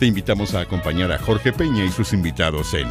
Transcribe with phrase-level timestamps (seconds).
[0.00, 2.88] Te invitamos a acompañar a Jorge Peña y sus invitados en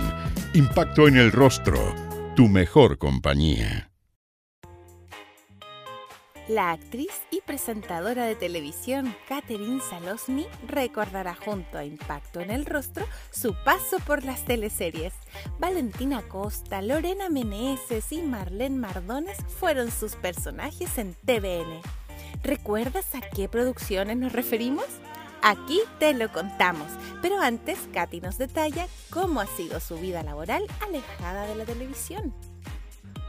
[0.53, 1.95] Impacto en el Rostro,
[2.35, 3.89] tu mejor compañía.
[6.47, 13.07] La actriz y presentadora de televisión Catherine Salosny recordará junto a Impacto en el Rostro
[13.31, 15.13] su paso por las teleseries.
[15.57, 21.81] Valentina Costa, Lorena Meneses y Marlene Mardones fueron sus personajes en TVN.
[22.43, 24.85] ¿Recuerdas a qué producciones nos referimos?
[25.41, 26.87] Aquí te lo contamos,
[27.21, 32.33] pero antes Katy nos detalla cómo ha sido su vida laboral alejada de la televisión.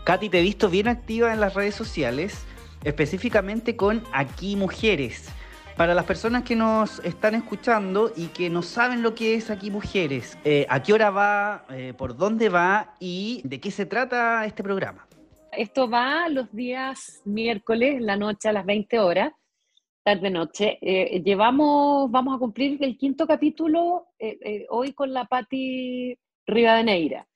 [0.04, 2.44] Katy, te he visto bien activa en las redes sociales
[2.84, 5.28] específicamente con Aquí Mujeres.
[5.76, 9.70] Para las personas que nos están escuchando y que no saben lo que es Aquí
[9.70, 14.44] Mujeres, eh, ¿a qué hora va, eh, por dónde va y de qué se trata
[14.44, 15.06] este programa?
[15.52, 19.32] Esto va los días miércoles, la noche a las 20 horas,
[20.14, 20.78] tarde-noche.
[20.80, 24.08] Eh, llevamos, vamos a cumplir el quinto capítulo
[24.70, 26.16] hoy con la Patti
[26.46, 27.26] Rivadeneira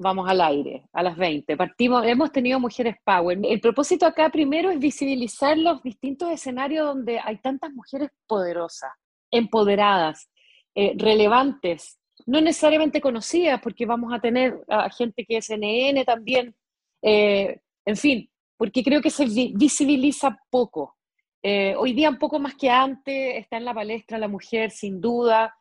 [0.00, 1.56] vamos al aire a las 20.
[1.58, 3.38] Partimos, hemos tenido Mujeres Power.
[3.42, 8.90] El propósito acá primero es visibilizar los distintos escenarios donde hay tantas mujeres poderosas,
[9.30, 10.30] empoderadas,
[10.74, 16.54] eh, relevantes, no necesariamente conocidas, porque vamos a tener a gente que es NN también,
[17.02, 20.96] eh, en fin, porque creo que se visibiliza poco.
[21.42, 25.00] Eh, hoy día un poco más que antes está en la palestra la mujer, sin
[25.00, 25.54] duda,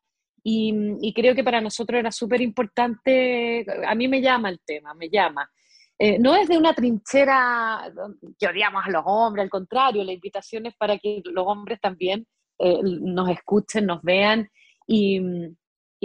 [0.44, 5.10] y, creo que para nosotros era súper importante, a mí me llama el tema, me
[5.10, 5.50] llama.
[5.98, 7.92] Eh, no es de una trinchera
[8.40, 12.26] que odiamos a los hombres, al contrario, la invitación es para que los hombres también
[12.58, 14.50] eh, nos escuchen, nos vean
[14.88, 15.20] y,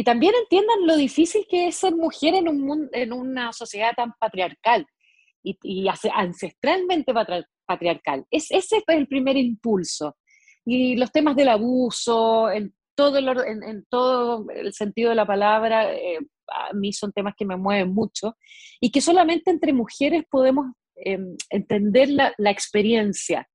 [0.04, 4.84] también entiendan lo difícil que es ser mujer en, un, en una sociedad tan patriarcal
[5.44, 7.14] y, ancestralmente
[7.66, 8.25] patriarcal.
[8.30, 10.16] Es, ese fue el primer impulso.
[10.64, 16.92] Y los temas del abuso, en, todo el sentido de la palabra, eh, a mí
[16.92, 18.36] son temas que me mueven mucho
[18.80, 20.66] y que solamente entre mujeres podemos
[20.97, 23.48] em, entender la, la, experiencia.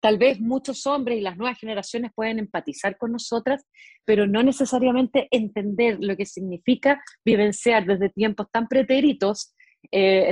[0.00, 3.64] Tal vez muchos hombres y las nuevas generaciones pueden empatizar con nosotras,
[4.04, 9.54] pero no necesariamente entender lo que significa vivenciar desde tiempos tan pretéritos
[9.90, 10.30] eh,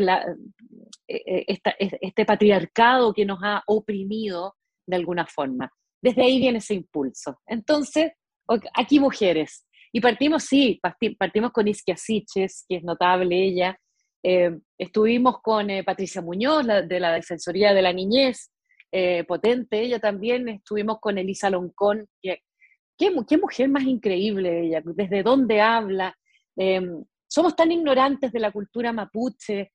[1.09, 1.45] eh,
[2.01, 4.55] este patriarcado que nos ha oprimido
[4.87, 5.73] de alguna forma.
[6.03, 7.41] Desde ahí viene ese impulso.
[7.47, 8.13] Entonces,
[8.75, 9.67] aquí mujeres.
[9.93, 10.81] Y partimos, sí,
[11.19, 13.79] partimos con Isquia Siches, que es notable ella.
[14.23, 18.51] Eh, estuvimos con eh, Patricia Muñoz, de la Defensoría de la Niñez,
[18.93, 20.49] eh, potente ella también.
[20.49, 26.17] Estuvimos con Elisa Loncón, qué mujer más increíble ella, desde dónde habla.
[26.57, 29.71] Em, somos tan ignorantes de la cultura mapuche.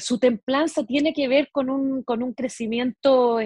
[0.00, 3.38] su templanza tiene que ver con un, con un crecimiento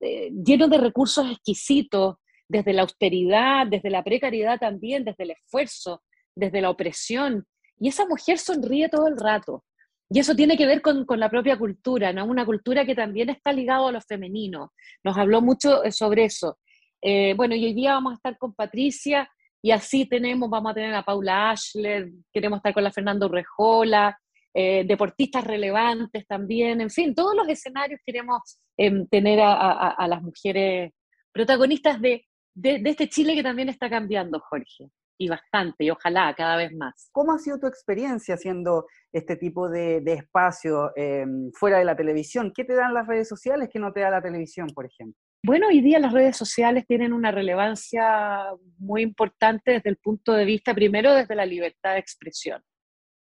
[0.00, 2.16] lleno de recursos exquisitos,
[2.48, 6.02] desde la austeridad, desde la precariedad también, desde el esfuerzo,
[6.34, 7.46] desde la opresión.
[7.78, 9.64] Y esa mujer sonríe todo el rato.
[10.08, 12.24] Y eso tiene que ver con, la propia cultura, ¿no?
[12.26, 14.72] Una cultura que también está ligada a lo femenino.
[15.02, 16.58] Nos habló mucho eh, sobre eso.
[17.02, 19.28] Eh, bueno, y hoy día vamos a estar con Patricia
[19.66, 24.16] y así tenemos, vamos a tener a Paula Ashler, queremos estar con la Fernando Rejola,
[24.54, 30.92] eh, deportistas relevantes también, en fin, todos los escenarios queremos em, tener a, las mujeres
[31.32, 32.24] protagonistas de,
[32.54, 34.88] de, este Chile que también está cambiando, Jorge,
[35.18, 37.08] y bastante, y ojalá cada vez más.
[37.10, 42.52] ¿Cómo ha sido tu experiencia haciendo este tipo de, espacio em, fuera de la televisión?
[42.54, 45.25] ¿Qué te dan las redes sociales que no te da la televisión, por ejemplo?
[45.42, 48.46] Bueno, hoy día las redes sociales tienen una relevancia
[48.78, 52.62] muy importante desde el punto de vista, primero, desde la libertad de expresión.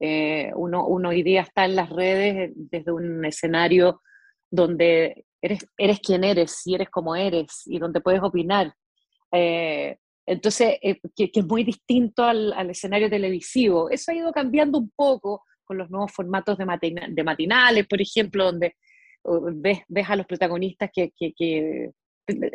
[0.01, 4.03] Eh, uno, hoy día está en las redes desde un escenario
[4.51, 8.73] donde eres, eres quien eres y eres como eres y donde puedes opinar
[9.33, 9.97] eh,
[10.27, 13.91] entonces, eh, que, es muy distinto al, escenario televisivo.
[13.91, 16.67] Eso ha ido cambiando un poco con los nuevos formatos de,
[17.11, 18.77] de matinales, por ejemplo, donde
[19.55, 21.13] ves, ves a los protagonistas que,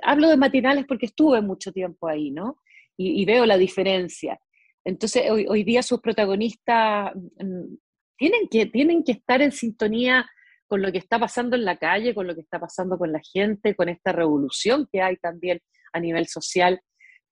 [0.04, 2.60] Hablo de matinales porque estuve mucho tiempo ahí, ¿no?
[2.98, 4.40] Y, veo la diferencia.
[4.86, 7.76] Entonces, hoy, hoy día sus protagonistas mm,
[8.18, 10.26] tienen que, tienen que estar en sintonía
[10.68, 13.22] con lo que está pasando en la calle, con lo que está pasando con la
[13.34, 15.60] gente, con esta revolución que hay también
[15.94, 16.82] a nivel social.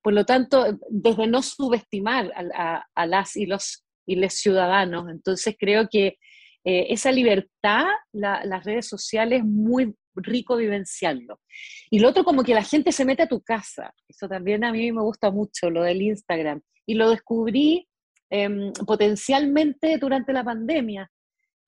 [0.01, 5.09] Por lo tanto, desde no subestimar a, las y los y ciudadanos.
[5.09, 6.17] Entonces creo que
[6.65, 11.41] eh, esa libertad, las redes sociales, es muy rico vivenciarlo.
[11.89, 13.93] Y lo otro, como que la gente se mete a tu casa.
[14.07, 16.61] Eso también a mí me gusta mucho, lo del Instagram.
[16.85, 17.87] Y lo descubrí
[18.29, 21.09] em, potencialmente durante la pandemia.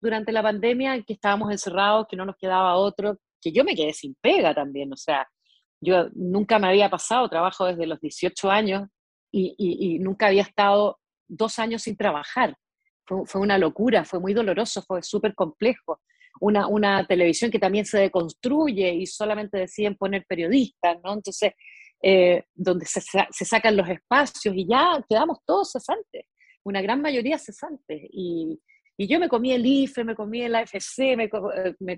[0.02, 3.94] Durante la pandemia que estábamos encerrados, que no nos quedaba otro, que yo me quedé
[3.94, 4.92] sin pega también.
[4.94, 5.28] O sea,
[5.82, 8.88] yo nunca me había pasado, trabajo desde los 18 años
[9.38, 12.56] y nunca había estado dos años sin trabajar.
[13.06, 16.02] Fue, una locura, fue muy doloroso, fue súper complejo.
[16.40, 21.14] Una, una, televisión que también se deconstruye y solamente deciden poner periodistas, ¿no?
[21.14, 21.54] Entonces,
[22.04, 23.02] eh, donde se,
[23.46, 26.26] sacan los espacios y ya quedamos todos cesantes,
[26.64, 28.02] una gran mayoría cesantes.
[28.12, 28.60] Y,
[28.98, 31.30] y yo me comí el IFE, me comí el AFC, eh,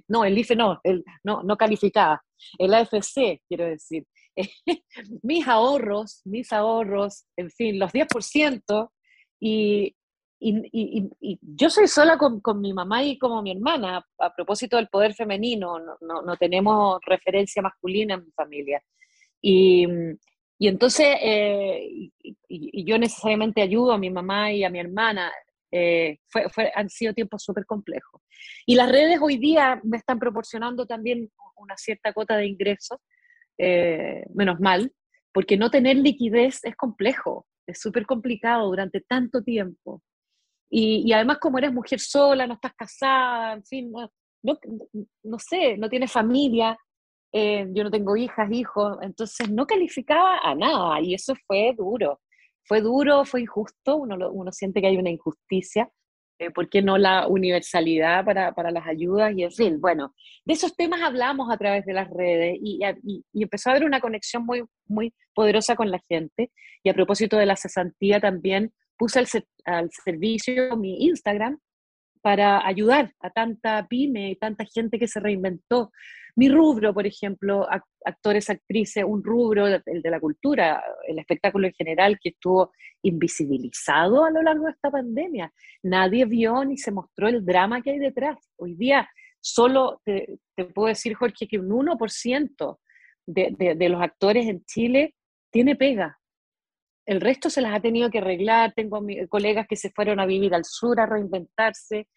[0.07, 2.23] no, el IFE no, el, no, no calificaba,
[2.57, 4.05] el AFC, quiero decir.
[5.23, 8.91] mis ahorros, mis ahorros, en fin, los 10%,
[9.39, 9.95] y,
[10.39, 15.13] y, yo soy sola con, mi mamá y como mi hermana, a propósito del poder
[15.13, 18.81] femenino, no, no, tenemos referencia masculina en mi familia.
[19.41, 19.87] Y,
[20.59, 22.09] entonces, eh,
[22.47, 25.31] y, yo necesariamente ayudo a mi mamá y a mi hermana,
[25.71, 28.21] eh, fue, fue, han sido tiempos súper complejos.
[28.65, 32.99] Y las redes hoy día me están proporcionando también una cierta cuota de ingresos,
[33.57, 34.91] eh, menos mal,
[35.33, 40.01] porque no tener liquidez es complejo, es súper complicado durante tanto tiempo.
[40.69, 44.09] Y, además como eres mujer sola, no estás casada, en fin, no,
[45.23, 46.77] no, sé, no tienes familia,
[47.31, 52.19] eh, yo no tengo hijas, hijos, entonces no calificaba a nada y eso fue duro.
[52.63, 55.89] Fue duro, fue injusto, uno, uno siente que hay una injusticia,
[56.39, 59.33] eh, ¿por qué no la universalidad para, para, las ayudas?
[59.35, 60.13] Y en fin, bueno,
[60.45, 63.85] de esos temas hablamos a través de las redes y, y, y, empezó a haber
[63.85, 66.51] una conexión muy, muy poderosa con la gente.
[66.83, 69.19] Y a propósito de la cesantía también, puse
[69.65, 71.59] al, servicio mi Instagram
[72.21, 75.91] para ayudar a tanta pyme y tanta gente que se reinventó.
[76.35, 77.65] Mi rubro, por ejemplo,
[78.05, 82.71] actores, actrices, un rubro, el de la cultura, el espectáculo en general, que estuvo
[83.01, 85.51] invisibilizado a lo largo de esta pandemia.
[85.83, 88.37] Nadie vio ni se mostró el drama que hay detrás.
[88.57, 89.09] Hoy día
[89.41, 90.37] solo te,
[90.75, 92.77] puedo decir, Jorge, que un 1%
[93.25, 95.15] de, de, de los actores en Chile
[95.49, 96.16] tiene pega,
[97.07, 98.73] el resto se las ha tenido que arreglar.
[98.75, 102.07] Tengo colegas que se fueron a vivir al sur a reinventarse.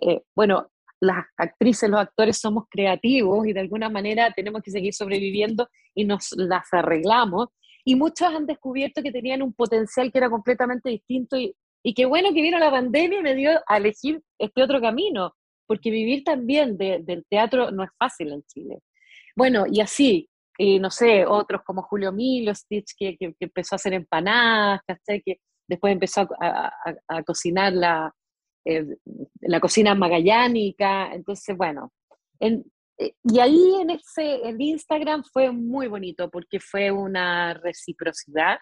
[0.00, 0.70] Eh, bueno,
[1.00, 6.04] las actrices, los actores somos creativos y de alguna manera tenemos que seguir sobreviviendo y
[6.04, 7.48] nos las arreglamos.
[7.84, 12.06] Y muchos han descubierto que tenían un potencial que era completamente distinto y, y qué
[12.06, 15.34] bueno que vino la pandemia y me dio a elegir este otro camino,
[15.66, 18.78] porque vivir también del teatro no es fácil en Chile.
[19.34, 20.28] Bueno, y así,
[20.58, 25.38] y no sé, otros como Julio Milo, Stitch, que, que, empezó a hacer empanadas, Que
[25.68, 26.72] después empezó a,
[27.08, 28.14] a, cocinar la,
[28.64, 28.84] eh,
[29.40, 31.92] la cocina magallánica, entonces, bueno,
[32.40, 32.64] en,
[32.98, 38.58] eh, y ahí en ese en Instagram fue muy bonito porque fue una reciprocidad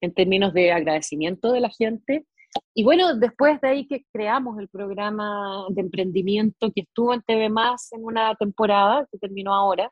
[0.00, 2.26] en términos de agradecimiento de la gente.
[2.74, 7.48] Y bueno, después de ahí que creamos el programa de emprendimiento que estuvo en TV
[7.48, 9.90] Más en una temporada que terminó ahora,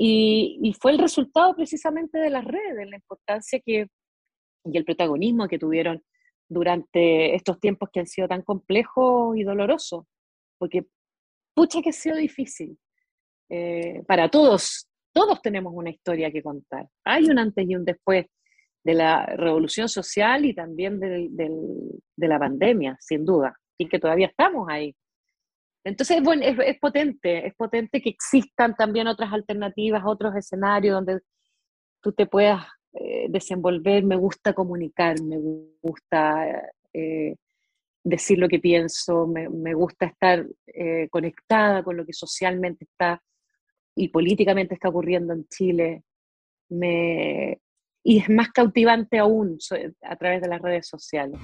[0.00, 3.88] y, fue el resultado precisamente de las redes, la importancia que,
[4.64, 6.04] y el protagonismo que tuvieron
[6.48, 10.04] durante estos tiempos que han sido tan complejos y dolorosos,
[10.56, 10.86] porque
[11.52, 12.78] pucha que ha sido difícil.
[13.50, 16.86] Eh, para todos, todos tenemos una historia que contar.
[17.04, 18.26] Hay un antes y un después
[18.84, 24.68] de la revolución social y también de la pandemia, sin duda, y que todavía estamos
[24.70, 24.94] ahí.
[25.88, 31.20] Entonces, bueno, es, potente, es potente que existan también otras alternativas, otros escenarios donde
[32.02, 34.04] tú te puedas eh, desenvolver.
[34.04, 35.38] Me gusta comunicar, me
[35.80, 36.46] gusta
[36.92, 37.36] eh,
[38.04, 43.22] decir lo que pienso, me, gusta estar eh, conectada con lo que socialmente está
[43.94, 46.04] y políticamente está ocurriendo en Chile.
[46.68, 47.60] Me,
[48.04, 49.58] y es más cautivante aún
[50.02, 51.40] a través de las redes sociales.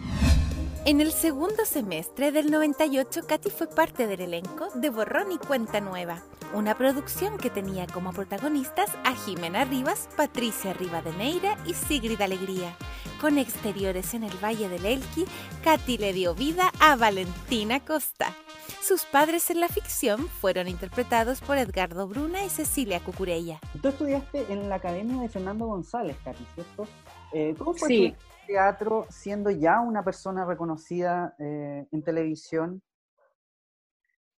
[0.87, 5.81] En el segundo semestre del 98, Katy fue parte del elenco de Borrón y Cuenta
[5.81, 6.23] Nueva,
[6.53, 12.77] una producción que tenía como protagonistas a Jimena Rivas, Patricia Rivadeneira y Sigrid Alegría.
[13.19, 15.25] Con exteriores en el Valle del Elqui,
[15.63, 18.35] Katy le dio vida a Valentina Costa.
[18.83, 23.59] Sus padres en la ficción fueron interpretados por Edgardo Bruna y Cecilia Cucurella.
[23.81, 26.87] Tú estudiaste en la Academia de Fernando González, Katy, ¿cierto?
[27.35, 32.83] Eh, ¿Cómo fue sí teatro siendo ya una persona reconocida eh, en televisión?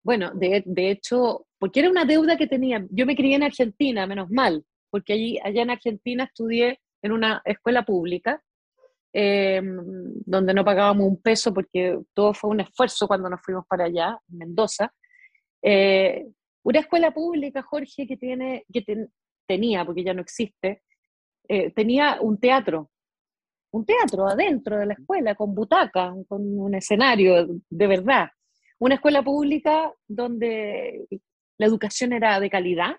[0.02, 2.86] Bueno, de, hecho, porque era una deuda que tenía.
[2.90, 7.42] Yo me crié en Argentina, menos mal, porque allí, allá en Argentina estudié en una
[7.44, 8.40] escuela pública
[9.12, 9.76] em,
[10.24, 14.16] donde no pagábamos un peso porque todo fue un esfuerzo cuando nos fuimos para allá,
[14.30, 14.92] en Mendoza.
[15.60, 16.26] Eh,
[16.62, 19.08] una escuela pública, Jorge, que, tiene, que
[19.46, 20.82] tenía, porque ya no existe,
[21.48, 22.90] eh, tenía un teatro,
[23.72, 28.28] un teatro adentro de la escuela, con butacas, con un escenario de verdad.
[28.78, 31.06] Una escuela pública donde
[31.58, 32.96] la educación era de calidad,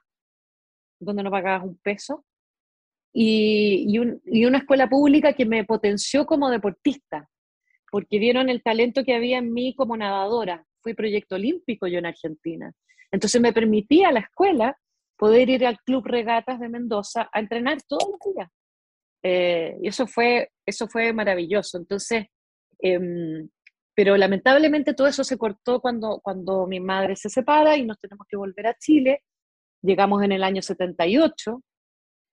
[0.99, 2.25] donde no pagabas un peso,
[3.13, 7.27] y, una escuela pública que me potenció como deportista,
[7.91, 10.65] porque vieron el talento que había en mí como nadadora.
[10.81, 12.71] Fui proyecto olímpico yo en Argentina.
[13.11, 14.77] Entonces me permitía la escuela
[15.17, 18.49] poder ir al Club Regatas de Mendoza a entrenar todos los días.
[19.23, 21.77] Eh, y eso fue, eso fue maravilloso.
[21.77, 22.27] Entonces,
[22.79, 23.49] em,
[23.95, 28.27] pero lamentablemente todo eso se cortó cuando, cuando mi madre se separa y nos tenemos
[28.29, 29.23] que volver a Chile.
[29.81, 31.63] Llegamos en el año 78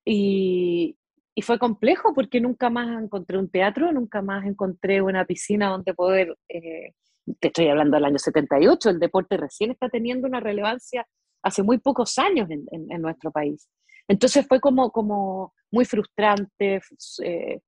[0.05, 0.97] y,
[1.35, 5.95] y fue complejo porque nunca más encontré un teatro, nunca más encontré una piscina donde
[5.95, 6.93] poder, eh,
[7.41, 11.07] te estoy hablando del año 78, el deporte recién está teniendo una relevancia
[11.45, 13.69] hace muy pocos años en, nuestro país.
[14.09, 16.81] Entonces fue como, muy frustrante,
[17.23, 17.61] eh,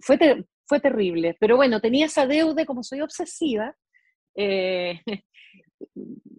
[0.00, 3.74] fue, fue terrible, pero bueno, tenía esa deuda, como soy obsesiva,
[4.36, 5.00] eh,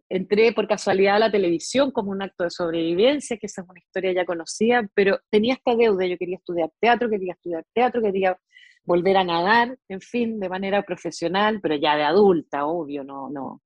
[0.10, 3.80] entré por casualidad a la televisión como un acto de sobrevivencia, que esa es una
[3.80, 8.38] historia ya conocida, pero tenía esta deuda, yo quería estudiar teatro, quería estudiar teatro, quería
[8.84, 13.62] volver a nadar, en fin, de manera profesional, pero ya de adulta, obvio, no, no,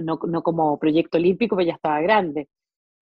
[0.00, 2.48] no, como proyecto olímpico, pues ya estaba grande.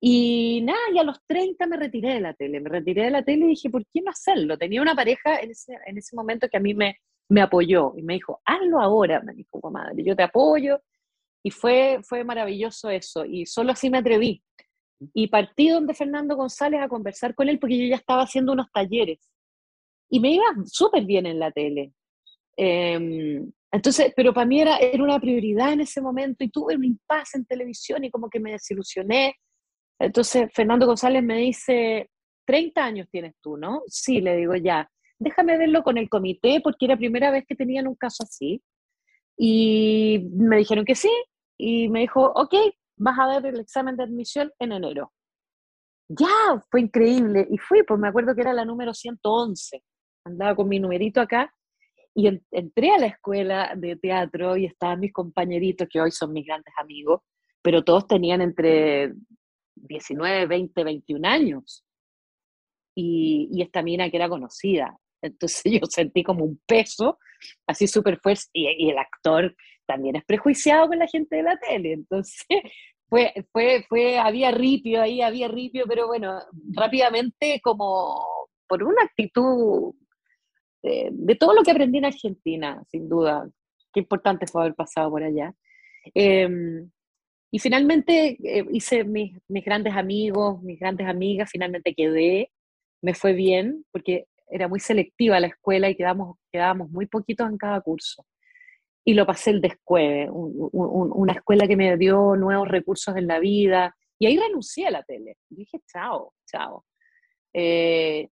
[0.01, 3.25] Y nada, y a los 30 me retiré de la tele, me retiré de la
[3.25, 4.57] tele y dije, ¿por qué no hacerlo?
[4.57, 8.03] Tenía una pareja en ese, en ese momento que a mí me, me apoyó y
[8.03, 10.81] me dijo, hazlo ahora, me dijo, comadre, yo te apoyo.
[11.43, 14.43] Y fue, fue maravilloso eso, y solo así me atreví.
[15.15, 18.71] Y partí donde Fernando González a conversar con él porque yo ya estaba haciendo unos
[18.73, 19.31] talleres.
[20.11, 21.93] Y me iba súper bien en la tele.
[22.57, 26.85] Em, entonces, pero para mí era, era una prioridad en ese momento y tuve un
[26.85, 29.35] impasse en televisión y como que me desilusioné
[29.99, 32.11] entonces Fernando González me dice,
[32.47, 33.83] 30 años tienes tú, ¿no?
[33.87, 37.57] Sí, le digo ya, déjame verlo con el comité porque era la primera vez que
[37.57, 38.63] tenían un caso así.
[39.37, 41.11] Y me dijeron que sí
[41.59, 42.55] y me dijo, ok,
[42.97, 45.13] vas a ver el examen de admisión en enero.
[46.09, 47.47] Ya, fue increíble.
[47.51, 49.83] Y fui, pues me acuerdo que era la número 111.
[50.25, 51.53] Andaba con mi numerito acá
[52.19, 56.45] y entré a la escuela de teatro y estaban mis compañeritos, que hoy son mis
[56.45, 57.21] grandes amigos,
[57.63, 59.13] pero todos tenían entre
[59.77, 61.85] 19, 20, 21 años.
[62.97, 64.99] Y, esta mina que era conocida.
[65.23, 67.21] Entonces yo sentí como un peso,
[67.69, 69.55] así súper fuerte, y, el actor
[69.87, 71.93] también es prejuiciado con la gente de la tele.
[71.93, 72.49] Entonces
[73.09, 76.41] fue, fue, fue, había ripio ahí, había ripio, pero bueno,
[76.75, 78.27] rápidamente como
[78.67, 79.95] por una actitud
[80.83, 83.49] de, todo lo que aprendí en Argentina, sin duda.
[83.93, 85.55] Qué importante fue haber pasado por allá.
[86.15, 86.91] Em,
[87.51, 92.51] y finalmente eh, hice mis, mis, grandes amigos, mis grandes amigas, finalmente quedé,
[93.03, 97.59] me fue bien, porque era muy selectiva la escuela y quedamos, quedábamos muy poquitos en
[97.59, 98.25] cada curso.
[99.05, 103.97] Y lo pasé el descueve, una escuela que me dio nuevos recursos en la vida,
[104.19, 105.37] y ahí renuncié a la tele.
[105.49, 106.85] dije, chao, chao.
[107.55, 108.29] Eh,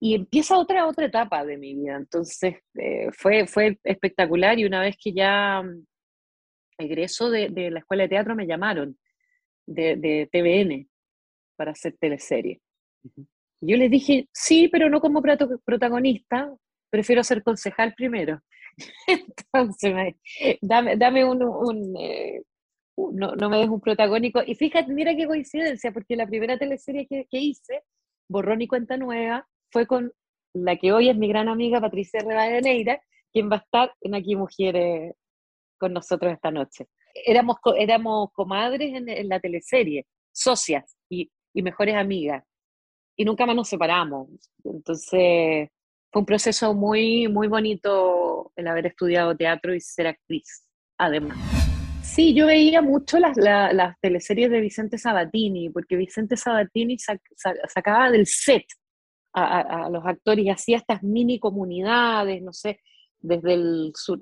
[0.00, 1.96] y empieza otra, otra etapa de mi vida.
[1.96, 5.62] Entonces, eh, fue, fue espectacular y una vez que ya
[6.78, 8.96] egreso de, de, la escuela de teatro me llamaron
[9.66, 10.88] de, de TVN
[11.56, 12.60] para hacer teleserie.
[13.60, 15.20] Yo les dije, sí, pero no como
[15.64, 16.54] protagonista,
[16.90, 18.40] prefiero ser concejal primero.
[19.06, 20.14] Entonces,
[20.60, 22.42] dame, dame un, eh,
[22.96, 24.40] no, no, me des un protagónico.
[24.46, 27.82] Y fíjate, mira qué coincidencia, porque la primera teleserie que, que, hice,
[28.28, 30.12] Borrón y Cuenta Nueva, fue con
[30.54, 33.00] la que hoy es mi gran amiga Patricia Neira
[33.32, 35.14] quien va a estar en Aquí Mujeres
[35.78, 36.86] con nosotros esta noche.
[37.14, 42.44] Éramos, éramos comadres en, la teleserie, socias y, mejores amigas,
[43.16, 44.28] y nunca más nos separamos.
[44.64, 45.68] Entonces,
[46.10, 50.64] fue un proceso muy, muy bonito el haber estudiado teatro y ser actriz,
[50.96, 51.36] además.
[52.02, 58.26] Sí, yo veía mucho las, las, teleseries de Vicente Sabatini, porque Vicente Sabatini sacaba del
[58.26, 58.64] set
[59.32, 62.80] a, los actores y hacía estas mini comunidades, no sé,
[63.20, 64.18] desde el sur,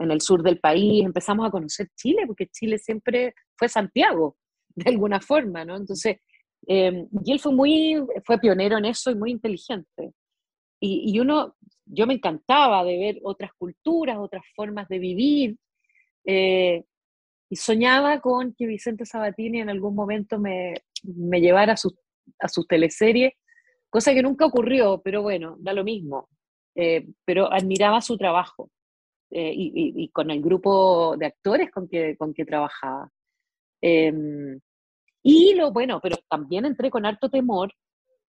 [0.00, 4.36] en el sur del país, empezamos a conocer Chile, porque Chile siempre fue Santiago,
[4.74, 5.76] de alguna forma, ¿no?
[5.76, 6.18] Entonces,
[6.66, 10.12] eh, y él fue muy, fue pionero en eso y muy inteligente.
[10.80, 11.54] Y, y, uno,
[11.86, 15.56] yo me encantaba de ver otras culturas, otras formas de vivir,
[16.26, 16.84] eh,
[17.50, 21.94] y soñaba con que Vicente Sabatini en algún momento me, me llevara a sus,
[22.40, 23.32] a sus teleseries,
[23.94, 26.28] cosa que nunca ocurrió, pero bueno, da lo mismo
[26.74, 28.68] eh, pero admiraba su trabajo
[29.30, 33.10] eh, y, con el grupo de actores con que, con que trabajaba.
[33.80, 34.58] Em,
[35.22, 37.72] y lo bueno, pero también entré con harto temor,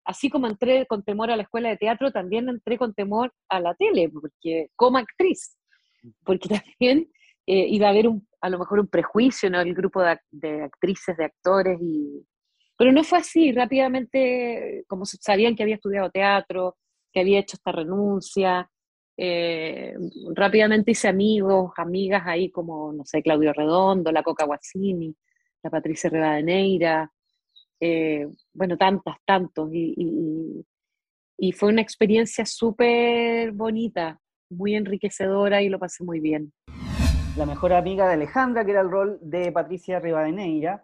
[0.06, 3.62] así como entré con temor a la escuela de teatro, también entré con temor a
[3.62, 5.58] la tele, porque como actriz,
[6.26, 7.10] porque también
[7.48, 10.64] eh, iba a haber un, a lo mejor un prejuicio en el grupo de, de,
[10.64, 12.26] actrices, de actores, y...
[12.84, 16.76] pero no fue así, rápidamente, como sabían que había estudiado teatro,
[17.14, 18.70] que había hecho esta renuncia,
[19.16, 19.94] eh,
[20.36, 25.16] rápidamente hice amigos, amigas ahí como, no sé, Claudio Redondo, la Coca Guasini,
[25.64, 27.10] la Patricia Rivadeneira,
[27.80, 30.66] eh, bueno, tantas, tantos, y,
[31.38, 36.52] y fue una experiencia súper bonita, muy enriquecedora y lo pasé muy bien.
[37.38, 40.84] La mejor amiga de Alejandra, que era el rol de Patricia Rivadeneira,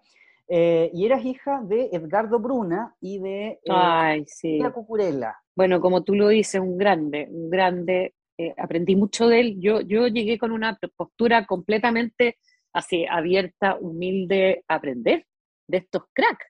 [0.51, 4.59] eh, y eras hija de Edgardo Bruna y de eh, Ay, sí.
[4.73, 5.35] Cucurella.
[5.55, 8.15] Bueno, como tú lo dices, un grande, un grande.
[8.35, 9.55] Eh, aprendí mucho de él.
[9.59, 12.37] Yo, yo llegué con una postura completamente
[12.73, 15.27] así, abierta, humilde, a aprender
[15.67, 16.47] de estos cracks.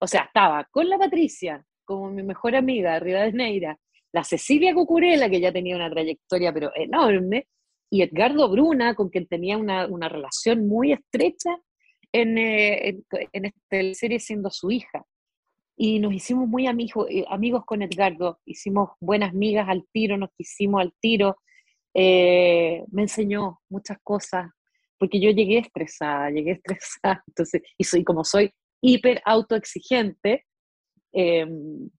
[0.00, 3.78] O sea, estaba con la Patricia, como mi mejor amiga, Rivadeneira,
[4.12, 7.46] la Cecilia Cucurella, que ya tenía una trayectoria pero enorme,
[7.90, 11.56] y Edgardo Bruna, con quien tenía una, una relación muy estrecha,
[12.12, 13.02] en, eh,
[13.32, 15.04] en, esta serie siendo su hija.
[15.76, 20.30] Y nos hicimos muy amigos, eh, amigos con Edgardo, hicimos buenas migas al tiro, nos
[20.36, 21.38] quisimos al tiro.
[21.94, 24.50] Eh, me enseñó muchas cosas,
[24.98, 28.52] porque yo llegué estresada, llegué estresada, entonces, y soy como soy
[28.82, 30.46] hiper autoexigente,
[31.12, 31.90] em,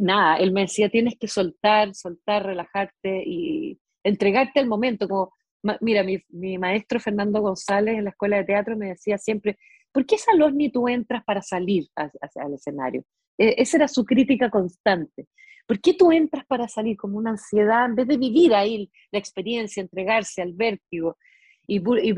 [0.00, 5.32] nada, él me decía, tienes que soltar, soltar, relajarte y entregarte al momento,
[5.80, 9.58] Mira, mi, maestro Fernando González en la escuela de teatro me decía siempre,
[9.92, 13.04] ¿por qué salón ni tú entras para salir el escenario?
[13.36, 15.26] E, esa era su crítica constante.
[15.66, 19.18] ¿Por qué tú entras para salir como una ansiedad en vez de vivir ahí la
[19.18, 21.16] experiencia, entregarse al vértigo?
[21.66, 22.14] Y, y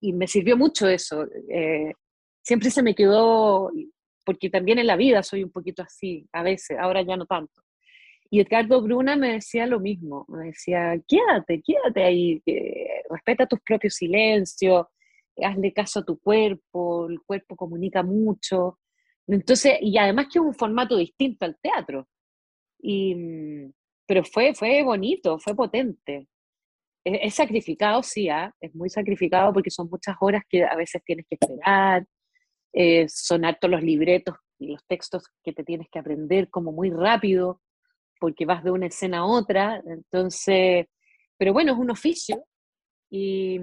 [0.00, 1.26] y me sirvió mucho eso.
[1.50, 1.92] Eh,
[2.42, 3.70] siempre se me quedó,
[4.24, 7.62] porque también en la vida soy un poquito así, a veces, ahora ya no tanto.
[8.32, 12.42] Y Edgardo Bruna me decía lo mismo, me decía, quédate, quédate ahí,
[13.10, 14.86] respeta tus propios silencios,
[15.36, 18.78] hazle caso a tu cuerpo, el cuerpo comunica mucho.
[19.26, 22.08] Entonces, y además que es un formato distinto al teatro.
[22.80, 23.14] Y,
[24.06, 26.26] pero fue, fue bonito, fue potente.
[27.04, 28.50] Es, sacrificado, sí, ¿ah?
[28.62, 32.06] es muy sacrificado porque son muchas horas que a veces tienes que esperar,
[32.72, 36.88] eh, son hartos los libretos y los textos que te tienes que aprender como muy
[36.88, 37.60] rápido
[38.22, 40.86] porque vas de una escena a otra, entonces,
[41.36, 42.44] pero bueno, es un oficio
[43.10, 43.58] y,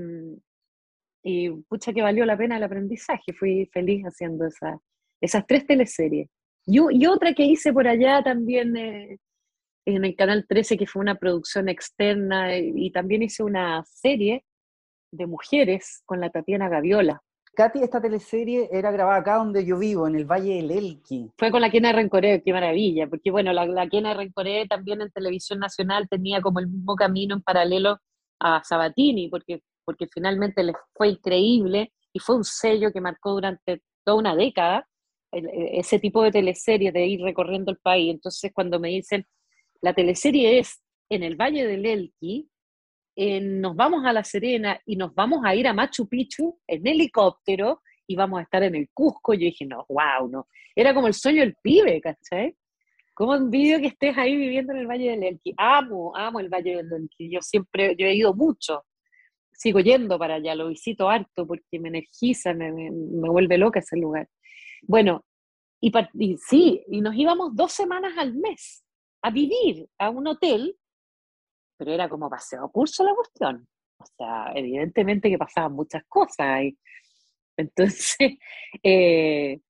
[1.23, 4.77] y pucha que valió la pena el aprendizaje, fui feliz haciendo esa,
[5.21, 6.27] esas tres teleseries.
[6.65, 9.17] Y, y otra que hice por allá también eh,
[9.85, 14.43] en el Canal 13, que fue una producción externa, y también hice una serie
[15.13, 17.21] de mujeres con la Tatiana Gaviola.
[17.55, 21.31] Katy, esta teleserie era grabada acá donde yo vivo, en el Valle del Elqui.
[21.37, 25.11] Fue con la Quena Rencoré, qué maravilla, porque bueno, la, la Quena Rencoré también en
[25.11, 27.97] televisión nacional tenía como el mismo camino en paralelo
[28.39, 33.81] a Sabatini, porque, porque finalmente les fue increíble y fue un sello que marcó durante
[34.03, 34.85] toda una década
[35.31, 38.11] ese tipo de teleserie de ir recorriendo el país.
[38.11, 39.25] Entonces, cuando me dicen,
[39.81, 42.49] la teleserie es en el Valle del Elqui,
[43.41, 47.81] nos vamos a La Serena y nos vamos a ir a Machu Picchu en helicóptero
[48.07, 49.33] y vamos a estar en el Cusco.
[49.33, 50.47] Yo dije, no, wow, no.
[50.73, 52.55] Era como el sueño del pibe, ¿cachai?
[53.13, 55.53] ¿Cómo envidio que estés ahí viviendo en el Valle del Elqui?
[55.57, 57.29] Amo, amo el Valle del Elqui.
[57.29, 58.85] Yo siempre, yo he ido mucho.
[59.51, 62.89] Sigo yendo para allá, lo visito harto porque me energiza, me, me,
[63.29, 64.29] vuelve loca ese lugar.
[64.83, 65.25] Bueno,
[65.81, 68.85] y, y sí, y nos íbamos dos semanas al mes
[69.21, 70.78] a vivir a un hotel
[71.79, 73.65] pero era como paseo curso la cuestión.
[73.97, 76.63] O sea, evidentemente que pasaban muchas cosas.
[76.63, 76.77] Y,
[77.55, 78.37] entonces,
[78.83, 79.61] eh,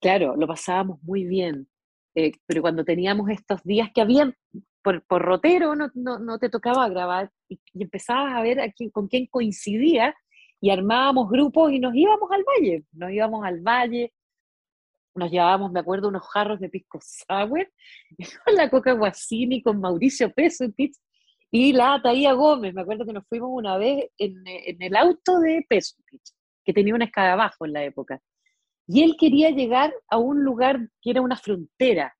[0.00, 1.68] claro, lo pasábamos muy bien.
[2.14, 4.36] Eh, pero cuando teníamos estos días que habían,
[4.82, 9.08] por, por rotero no, no, no, te tocaba grabar y, empezabas a ver a con
[9.08, 10.14] quién coincidía
[10.60, 12.84] y armábamos grupos y nos íbamos al valle.
[12.92, 14.12] Nos íbamos al valle,
[15.16, 17.68] nos llevábamos, me acuerdo, unos jarros de pisco sour
[18.44, 20.92] con la coca guasini, con Mauricio Peso, y
[21.52, 26.34] la Taía Gómez, me acuerdo que nos fuimos una vez en, el auto de Pesutich,
[26.64, 28.20] que tenía una escala abajo en la época.
[28.86, 32.14] Y él quería llegar a un lugar que era una frontera.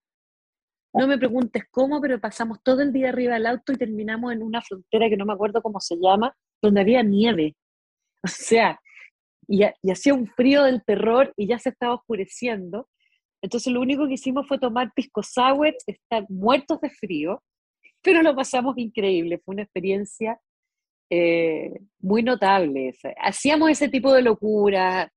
[0.95, 4.43] No me preguntes cómo, pero pasamos todo el día arriba del auto y terminamos en
[4.43, 7.55] una frontera que no me acuerdo cómo se llama, donde había nieve.
[8.25, 8.81] O sea,
[9.47, 12.89] y, y hacía un frío del terror y ya se estaba oscureciendo.
[13.41, 17.43] Entonces lo único que hicimos fue tomar pisco sour, estar muertos de frío,
[18.03, 20.41] pero lo pasamos increíble, fue una experiencia
[21.11, 22.95] eh, muy notable.
[23.21, 25.11] Hacíamos ese tipo de locura,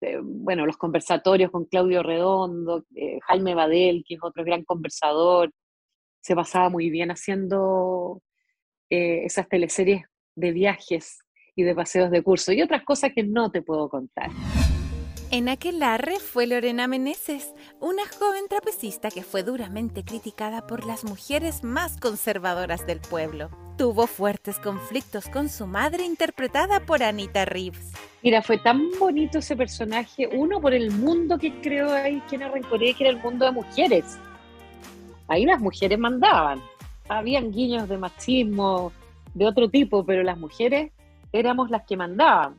[0.00, 5.52] eh, bueno, los conversatorios con Claudio Redondo, eh, Jaime Badel, que es otro gran conversador,
[6.20, 8.20] se pasaba muy bien haciendo
[8.90, 10.02] esas teleseries
[10.34, 11.18] de viajes
[11.54, 14.30] y de paseos de curso y otras cosas que no te puedo contar.
[15.30, 21.04] En aquel arre fue Lorena Meneses, una joven trapecista que fue duramente criticada por las
[21.04, 23.50] mujeres más conservadoras del pueblo.
[23.76, 27.92] Tuvo fuertes conflictos con su madre interpretada por Anita Reeves.
[28.22, 32.94] Mira, fue tan bonito ese personaje, uno por el mundo que creo ahí quien arrancaría,
[32.94, 34.18] que era el mundo de mujeres.
[35.28, 36.62] Ahí las mujeres mandaban.
[37.10, 38.92] Habían guiños de machismo,
[39.34, 40.90] de otro tipo, pero las mujeres
[41.32, 42.58] éramos las que mandaban.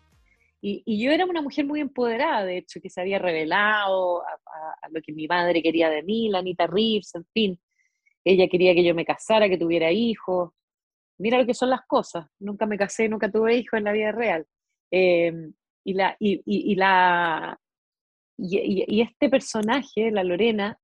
[0.61, 5.01] Y, yo era una mujer muy empoderada, de hecho, que se había revelado a, lo
[5.01, 7.59] que mi madre quería de mí, la Anita Reeves, en fin.
[8.25, 10.51] Ella quería que yo me casara, que tuviera hijos.
[11.17, 12.25] Mira lo que son las cosas.
[12.39, 14.45] Nunca me casé, nunca tuve hijos en la vida real.
[14.91, 15.53] Em,
[15.85, 17.57] y, la, y, la,
[18.37, 20.77] y, este personaje, la Lorena,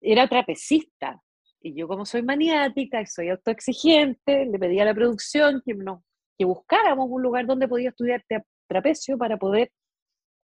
[0.00, 1.22] era trapecista.
[1.60, 6.02] Y yo como soy maniática y soy autoexigente, le pedí a la producción que nos
[6.38, 8.24] que buscáramos un lugar donde podía estudiar
[8.68, 9.72] trapecio para poder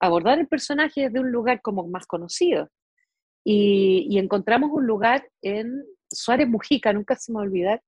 [0.00, 2.68] abordar el personaje desde un lugar como más conocido.
[3.44, 7.82] Y, encontramos un lugar en Suárez Mujica, nunca se me va a olvidar,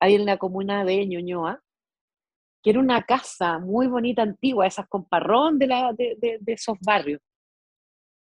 [0.00, 1.60] ahí en la comuna de Ñuñoa,
[2.62, 7.20] que era una casa muy bonita, antigua, esas con parrón de, la, de, esos barrios,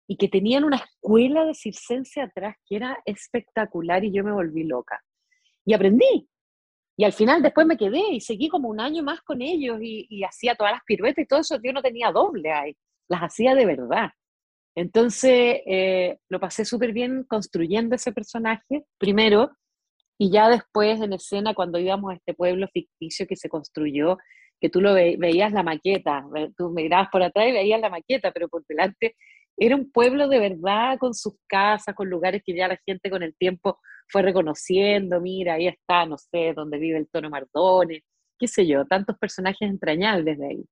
[0.07, 4.63] y que tenían una escuela de circense atrás que era espectacular y yo me volví
[4.63, 5.01] loca.
[5.65, 6.27] Y aprendí,
[6.95, 10.23] y al final después me quedé y seguí como un año más con ellos y,
[10.23, 11.59] hacía todas las piruetas y todo eso.
[11.63, 12.75] Yo no tenía doble ahí,
[13.09, 14.11] las hacía de verdad.
[14.75, 19.51] Entonces eh, lo pasé súper bien construyendo ese personaje primero
[20.19, 24.17] y ya después en escena cuando íbamos a este pueblo ficticio que se construyó,
[24.59, 26.25] que tú lo veías la maqueta,
[26.55, 29.15] tú mirabas por atrás y veías la maqueta, pero por delante
[29.57, 33.23] era un pueblo de verdad con sus casas, con lugares que ya la gente con
[33.23, 38.03] el tiempo fue reconociendo, mira, ahí está, no sé, donde vive el tono Mardone,
[38.37, 40.65] qué sé yo, tantos personajes entrañables de ahí.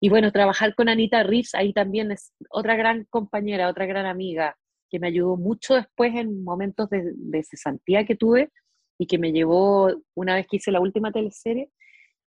[0.00, 4.56] Y bueno, trabajar con Anita Reeves ahí también es otra gran compañera, otra gran amiga,
[4.90, 8.50] que me ayudó mucho después en momentos de, de cesantía que tuve
[8.98, 11.70] y que me llevó, una vez que hice la última teleserie,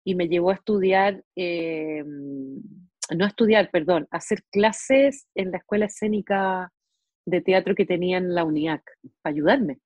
[0.04, 2.04] y me llevó a estudiar, eh,
[3.14, 6.72] no estudiar, perdón, hacer clases en la escuela escénica
[7.26, 8.82] de teatro que tenía en la UNIAC,
[9.22, 9.78] para ayudarme.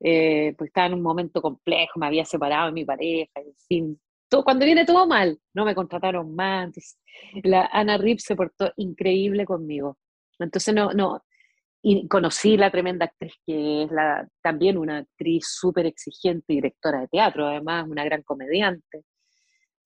[0.00, 4.00] Eh, pues estaba en un momento complejo, me había separado de mi pareja, en fin,
[4.28, 6.98] todo, cuando viene todo mal, no me contrataron más,
[7.44, 9.98] la Ana Rip se portó increíble conmigo.
[10.38, 11.22] Entonces no, no,
[11.82, 17.08] y conocí la tremenda actriz que es la, también una actriz súper exigente, directora de
[17.08, 19.02] teatro, además una gran comediante.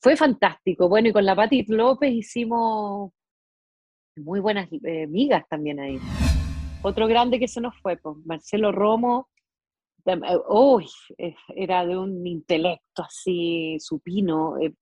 [0.00, 0.88] Fue fantástico.
[0.88, 3.12] Bueno, y con la Patti López hicimos
[4.16, 5.98] muy buenas eh, amigas también ahí.
[6.82, 9.28] Otro grande que se nos fue, pues, Marcelo Romo,
[10.48, 10.86] uy,
[11.18, 14.74] eh, era de un intelecto así supino, eh,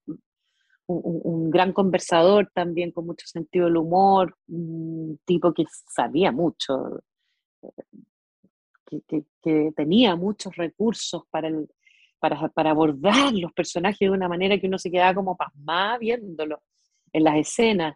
[0.87, 7.01] un, gran conversador también con mucho sentido del humor, un tipo que sabía mucho,
[8.85, 9.25] que,
[9.75, 11.67] tenía muchos recursos para, el,
[12.19, 16.61] para, para, abordar los personajes de una manera que uno se quedaba como pasmada viéndolo
[17.13, 17.95] en las escenas.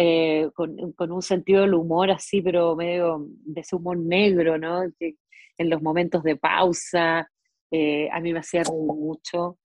[0.00, 4.82] Eh, con, con, un sentido del humor así, pero medio de ese humor negro, ¿no?
[4.96, 5.16] Que,
[5.58, 7.28] en los momentos de pausa,
[7.70, 9.58] eh, a mí me hacía mucho,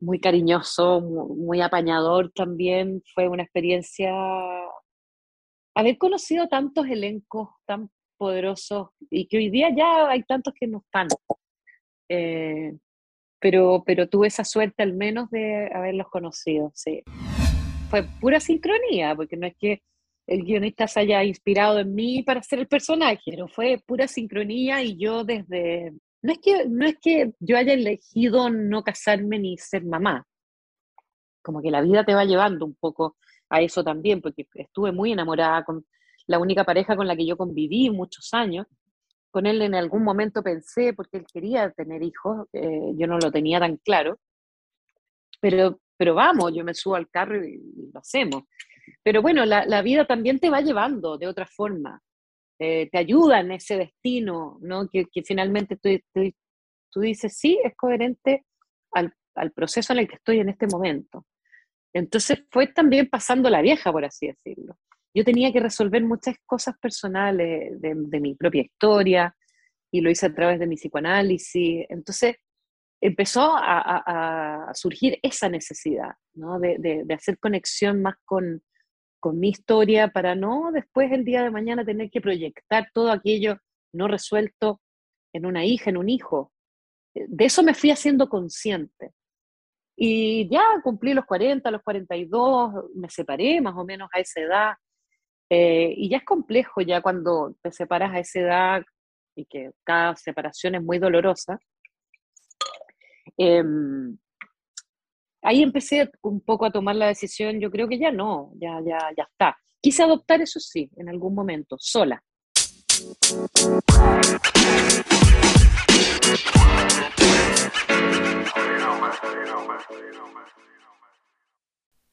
[0.00, 4.12] muy cariñoso, muy, apañador también, fue una experiencia,
[5.74, 10.78] haber conocido tantos elencos tan poderosos y que hoy día ya hay tantos que no
[10.78, 11.06] están.
[12.08, 12.76] Eh,
[13.40, 17.02] pero, pero tuve esa suerte al menos de haberlos conocido, sí.
[17.90, 19.82] Fue pura sincronía, porque no es que
[20.26, 24.82] el guionista se haya inspirado en mí para hacer el personaje, pero fue pura sincronía
[24.82, 25.92] y yo desde...
[26.20, 30.26] No es que, no es que yo haya elegido no casarme ni ser mamá,
[31.42, 33.16] como que la vida te va llevando un poco
[33.48, 35.86] a eso también, porque estuve muy enamorada con
[36.26, 38.66] la única pareja con la que yo conviví muchos años.
[39.38, 43.30] Con él en algún momento pensé, porque él quería tener hijos, eh, yo no lo
[43.30, 44.18] tenía tan claro,
[45.40, 47.62] pero, pero vamos, yo me subo al carro y
[47.94, 48.42] lo hacemos.
[49.00, 52.02] Pero bueno, la, vida también te va llevando de otra forma,
[52.58, 54.88] eh, te ayuda en ese destino, ¿no?
[54.88, 55.88] Que, finalmente tú,
[56.90, 58.44] tú, dices, sí, es coherente
[58.90, 59.12] al,
[59.52, 61.26] proceso en el que estoy en este momento.
[61.92, 64.76] Entonces fue también pasando la vieja, por así decirlo.
[65.18, 69.34] Yo tenía que resolver muchas cosas personales de, de mi propia historia
[69.90, 71.86] y lo hice a través de mi psicoanálisis.
[71.88, 72.36] Entonces
[73.00, 76.60] empezó a, surgir esa necesidad, ¿no?
[76.60, 78.62] de, hacer conexión más con,
[79.18, 83.56] con mi historia para no después el día de mañana tener que proyectar todo aquello
[83.92, 84.80] no resuelto
[85.32, 86.52] en una hija, en un hijo.
[87.12, 89.12] De eso me fui haciendo consciente.
[89.96, 94.74] Y ya cumplí los 40, los 42, me separé más o menos a esa edad.
[95.50, 98.82] Eh, y ya es complejo ya cuando te separas a esa edad
[99.34, 101.58] y que cada separación es muy dolorosa.
[103.36, 104.18] Em,
[105.42, 108.98] ahí empecé un poco a tomar la decisión, yo creo que ya no, ya, ya,
[109.16, 109.56] ya está.
[109.80, 112.22] Quise adoptar eso sí, en algún momento, sola.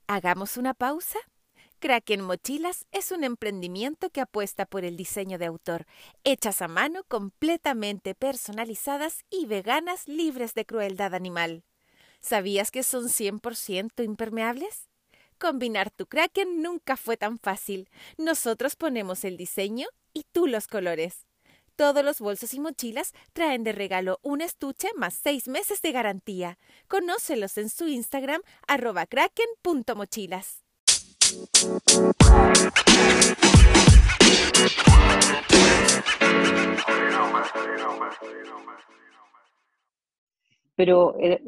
[0.08, 1.19] Hagamos una pausa.
[1.86, 5.86] Kraken Mochilas es un emprendimiento que apuesta por el diseño de autor,
[6.24, 11.63] hechas a mano, completamente personalizadas y veganas libres de crueldad animal.
[12.21, 14.89] ¿Sabías que son 100% impermeables?
[15.38, 17.88] Combinar tu Kraken nunca fue tan fácil.
[18.17, 21.28] Nosotros ponemos el diseño y tú los colores.
[21.76, 26.58] Todos los bolsos y mochilas traen de regalo un estuche más seis meses de garantía.
[26.88, 30.64] Conócelos en su Instagram arroba kraken.mochilas.
[40.76, 41.42] Pero eh,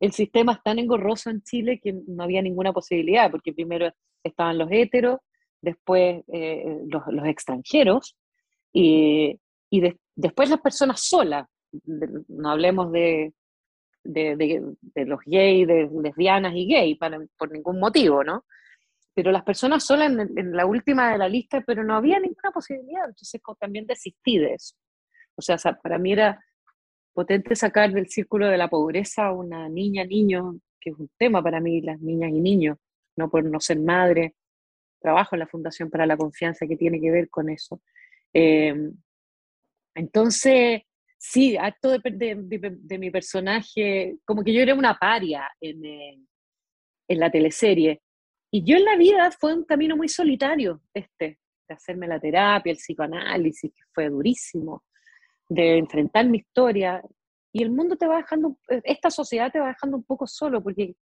[0.00, 3.92] el, sistema es tan engorroso en Chile que no había ninguna posibilidad, porque primero
[4.24, 5.20] estaban los héteros,
[5.60, 8.16] después eh, los, extranjeros
[8.72, 9.38] y,
[10.16, 11.46] después las personas solas.
[12.28, 13.32] No hablemos de,
[14.02, 14.74] de,
[15.06, 18.44] los gays, de lesbianas y gay, por ningún motivo, ¿no?
[19.20, 23.04] Pero las personas solas en, la última de la lista, pero no había ninguna posibilidad,
[23.04, 24.74] entonces también desistí de eso.
[25.34, 26.42] O sea, para mí era
[27.12, 31.42] potente sacar del círculo de la pobreza a una niña, niño, que es un tema
[31.42, 32.78] para mí, las niñas y niños,
[33.14, 34.36] no por no ser madre,
[34.98, 37.82] trabajo en la Fundación para la Confianza que tiene que ver con eso.
[38.32, 38.74] Eh,
[39.94, 40.80] entonces,
[41.18, 46.18] sí, acto de, de, mi personaje, como que yo era una paria en, eh,
[47.06, 48.00] en la teleserie.
[48.52, 52.72] Y yo en la vida fue un camino muy solitario, este, de hacerme la terapia,
[52.72, 54.84] el psicoanálisis, que fue durísimo,
[55.48, 57.02] de enfrentar mi historia.
[57.52, 60.94] Y el mundo te va dejando, esta sociedad te va dejando un poco solo, porque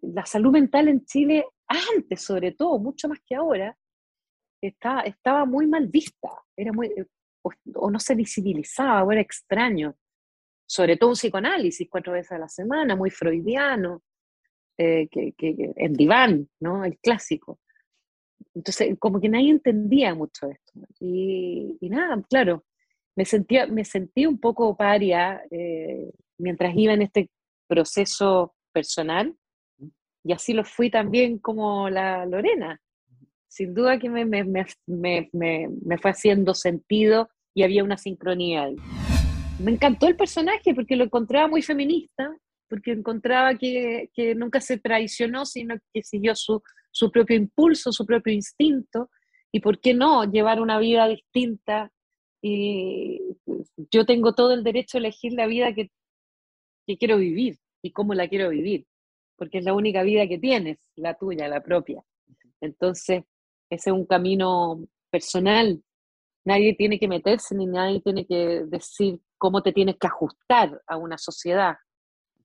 [0.00, 3.76] la salud mental en Chile, antes sobre todo, mucho más que ahora,
[4.60, 6.90] está, estaba muy mal vista, era muy,
[7.42, 9.96] o, no se visibilizaba, o era extraño.
[10.66, 14.02] Sobre todo un psicoanálisis cuatro veces a la semana, muy freudiano,
[14.78, 16.84] eh, que, que, en diván, ¿no?
[16.84, 17.60] El clásico.
[18.54, 20.72] Entonces, como que nadie entendía mucho esto.
[21.00, 22.64] Y, nada, claro,
[23.16, 27.30] me, sentía, me sentí un poco paria eh, mientras iba en este
[27.68, 29.34] proceso personal,
[30.24, 32.80] y así lo fui también como la Lorena.
[33.48, 34.44] Sin duda que me, me,
[34.86, 38.76] me, me fue haciendo sentido y había una sincronía ahí.
[39.60, 42.36] Me encantó el personaje porque lo encontraba muy feminista,
[42.74, 48.32] porque encontraba que, nunca se traicionó, sino que siguió su, su propio impulso, su propio
[48.32, 49.10] instinto,
[49.52, 51.92] y por qué no llevar una vida distinta.
[52.42, 53.20] Y
[53.90, 55.90] yo tengo todo el derecho a elegir la vida que,
[56.86, 58.86] que quiero vivir y cómo la quiero vivir
[59.36, 62.02] porque es la única vida que tienes, la tuya, la propia.
[62.60, 63.24] Entonces,
[63.70, 65.82] ese es un camino personal.
[66.44, 70.96] Nadie tiene que meterse ni nadie tiene que decir cómo te tienes que ajustar a
[70.96, 71.76] una sociedad.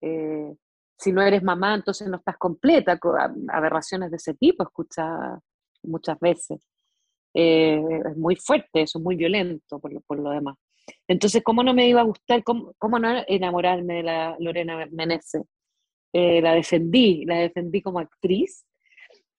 [0.01, 0.53] Eh,
[0.97, 2.99] si no eres mamá, entonces no estás completa.
[3.49, 5.39] Aberraciones de ese tipo escucha
[5.83, 6.67] muchas veces.
[7.33, 10.57] Eh, es muy fuerte, eso es muy violento por lo, por lo demás.
[11.07, 15.43] Entonces, ¿cómo no me iba a gustar, cómo, cómo no enamorarme de la Lorena Menezes?
[16.11, 18.65] Eh, la defendí, la defendí como actriz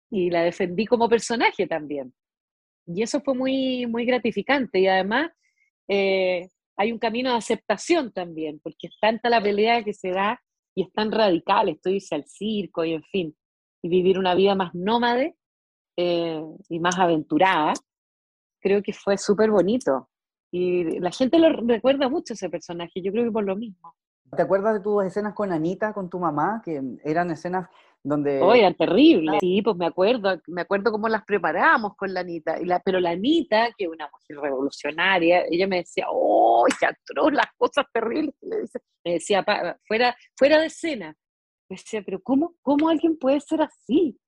[0.09, 2.15] y la defendí como personaje también.
[2.87, 5.31] Y eso fue muy, muy gratificante y además
[6.81, 10.41] hay un camino de aceptación también, porque es tanta la pelea que se da
[10.75, 13.37] y es tan radical, estoy irse al circo y en fin,
[13.83, 15.37] y vivir una vida más nómade
[15.97, 17.73] eh, y más aventurada,
[18.61, 20.09] creo que fue súper bonito.
[20.53, 23.95] Y la gente lo recuerda mucho ese personaje, yo creo que por lo mismo.
[24.37, 27.69] ¿Te acuerdas de tus escenas con Anita, con tu mamá, que eran escenas
[28.03, 28.41] donde...
[28.41, 29.39] Oh, terrible.
[29.41, 32.61] Sí, pues me acuerdo, me acuerdo cómo las preparábamos con la Anita.
[32.61, 36.67] Y la, pero la Anita, que es una mujer revolucionaria, ella me decía, oh,
[37.33, 38.35] las cosas terribles.
[39.05, 39.45] Me decía,
[39.87, 41.15] fuera, fuera de escena.
[41.69, 44.19] Me decía, pero ¿cómo, ¿cómo alguien puede ser así?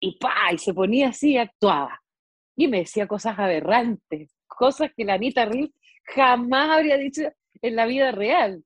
[0.00, 2.00] Y pa, y se ponía así y actuaba.
[2.56, 5.70] Y me decía cosas aberrantes, cosas que la Anita Riz
[6.04, 7.22] jamás habría dicho
[7.62, 8.62] en la vida real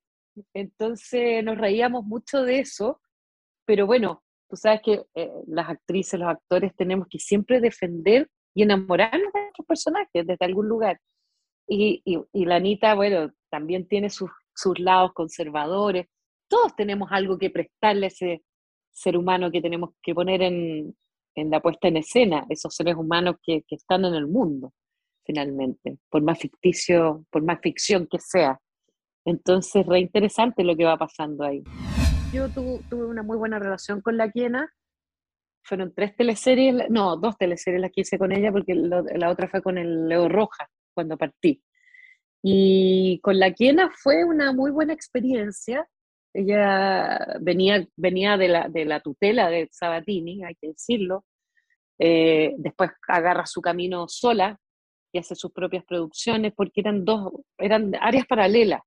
[0.55, 3.01] Entonces nos reíamos mucho de eso,
[3.71, 8.65] pero bueno, tú sabes que eh, las actrices, los actores tenemos que siempre defender y
[8.65, 10.99] enamorarnos de nuestros personajes desde algún lugar.
[11.69, 16.09] Y, y, la Anita, bueno, también tiene sus, sus lados conservadores.
[16.49, 18.43] Todos tenemos algo que prestarle a ese
[18.91, 20.97] ser humano que tenemos que poner en,
[21.37, 24.73] en la puesta en escena, esos seres humanos que, que, están en el mundo,
[25.25, 28.59] finalmente, por más ficticio, por más ficción que sea.
[29.25, 31.63] Entonces, re interesante lo que va pasando ahí.
[32.33, 34.73] Yo tuve una muy buena relación con la Quiena.
[35.65, 39.61] Fueron tres teleseries, no, dos teleseries las que hice con ella, porque la otra fue
[39.61, 41.61] con el Leo Roja, cuando partí.
[42.41, 45.89] Y con la Quiena fue una muy buena experiencia.
[46.33, 51.25] Ella venía, venía de, la, de la tutela de Sabatini, hay que decirlo.
[51.99, 54.57] Eh, después agarra su camino sola
[55.13, 58.83] y hace sus propias producciones, porque eran dos, eran áreas paralelas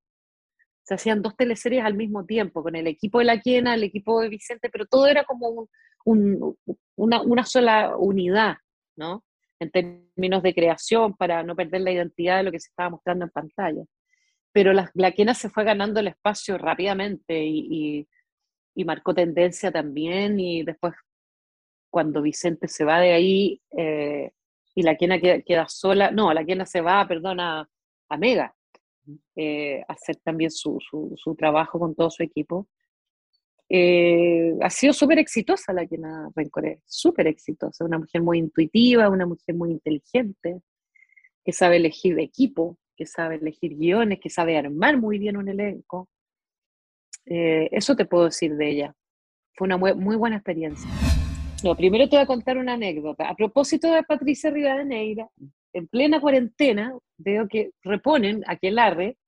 [0.84, 4.20] se hacían dos teleseries al mismo tiempo, con el equipo de La Quiena, el equipo
[4.20, 5.68] de Vicente, pero todo era como
[6.04, 8.56] una, sola unidad,
[8.94, 9.24] ¿no?
[9.58, 13.24] En términos de creación, para no perder la identidad de lo que se estaba mostrando
[13.24, 13.82] en pantalla.
[14.52, 18.06] Pero La, la se fue ganando el espacio rápidamente y,
[18.84, 20.92] marcó tendencia también, y después,
[21.90, 24.32] cuando Vicente se va de ahí eh,
[24.74, 27.66] y La Quiena queda, sola, no, La Quiena se va, perdona,
[28.10, 28.54] a Mega,
[29.36, 32.68] eh, hacer también su, su, trabajo con todo su equipo.
[33.68, 39.26] Eh, ha sido súper exitosa la Kena Rencoré, súper exitosa, una mujer muy intuitiva, una
[39.26, 40.60] mujer muy inteligente,
[41.44, 46.08] que sabe elegir equipo, que sabe elegir guiones, que sabe armar muy bien un elenco.
[47.26, 48.94] Eh, eso te puedo decir de ella.
[49.54, 50.88] Fue una muy, muy buena experiencia.
[51.62, 53.28] No, primero te voy a contar una anécdota.
[53.28, 55.28] A propósito de Patricia Rivadeneira,
[55.74, 59.18] en plena cuarentena, veo que reponen Aquelarre,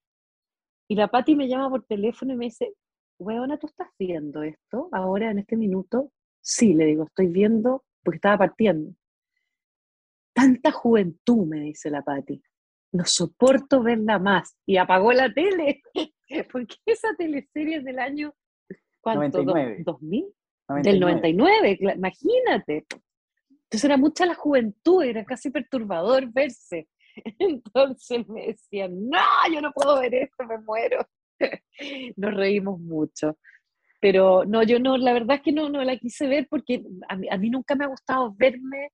[0.89, 2.73] y la Patti me llama por teléfono y me dice,
[3.19, 6.13] weona, ¿tú estás viendo esto ahora en este minuto?
[6.41, 8.95] Sí, le digo, estoy viendo porque estaba partiendo.
[10.33, 12.41] Tanta juventud, me dice la Patti.
[12.93, 14.57] No soporto verla más.
[14.65, 15.83] Y apagó la tele.
[16.53, 18.33] porque esa teleserie es del año...
[19.01, 19.43] ¿Cuánto?
[19.43, 19.85] 99.
[19.85, 20.83] ¿2000?
[20.83, 22.87] Del 99, imagínate.
[23.77, 26.89] Entonces era mucha la juventud, era casi perturbador verse.
[27.39, 29.21] Entonces me decían, no,
[29.53, 31.07] yo no puedo ver esto, me muero.
[32.17, 33.37] Nos reímos mucho.
[34.01, 37.37] Pero no, yo no, la verdad es que no, no la quise ver porque a
[37.37, 38.93] mí, nunca me ha gustado verme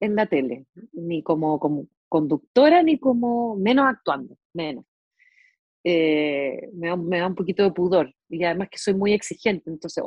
[0.00, 4.84] en la tele, ni como, como conductora, ni como menos actuando, menos.
[5.82, 9.70] Eh, me, da, me, da, un poquito de pudor y además que soy muy exigente,
[9.70, 10.04] entonces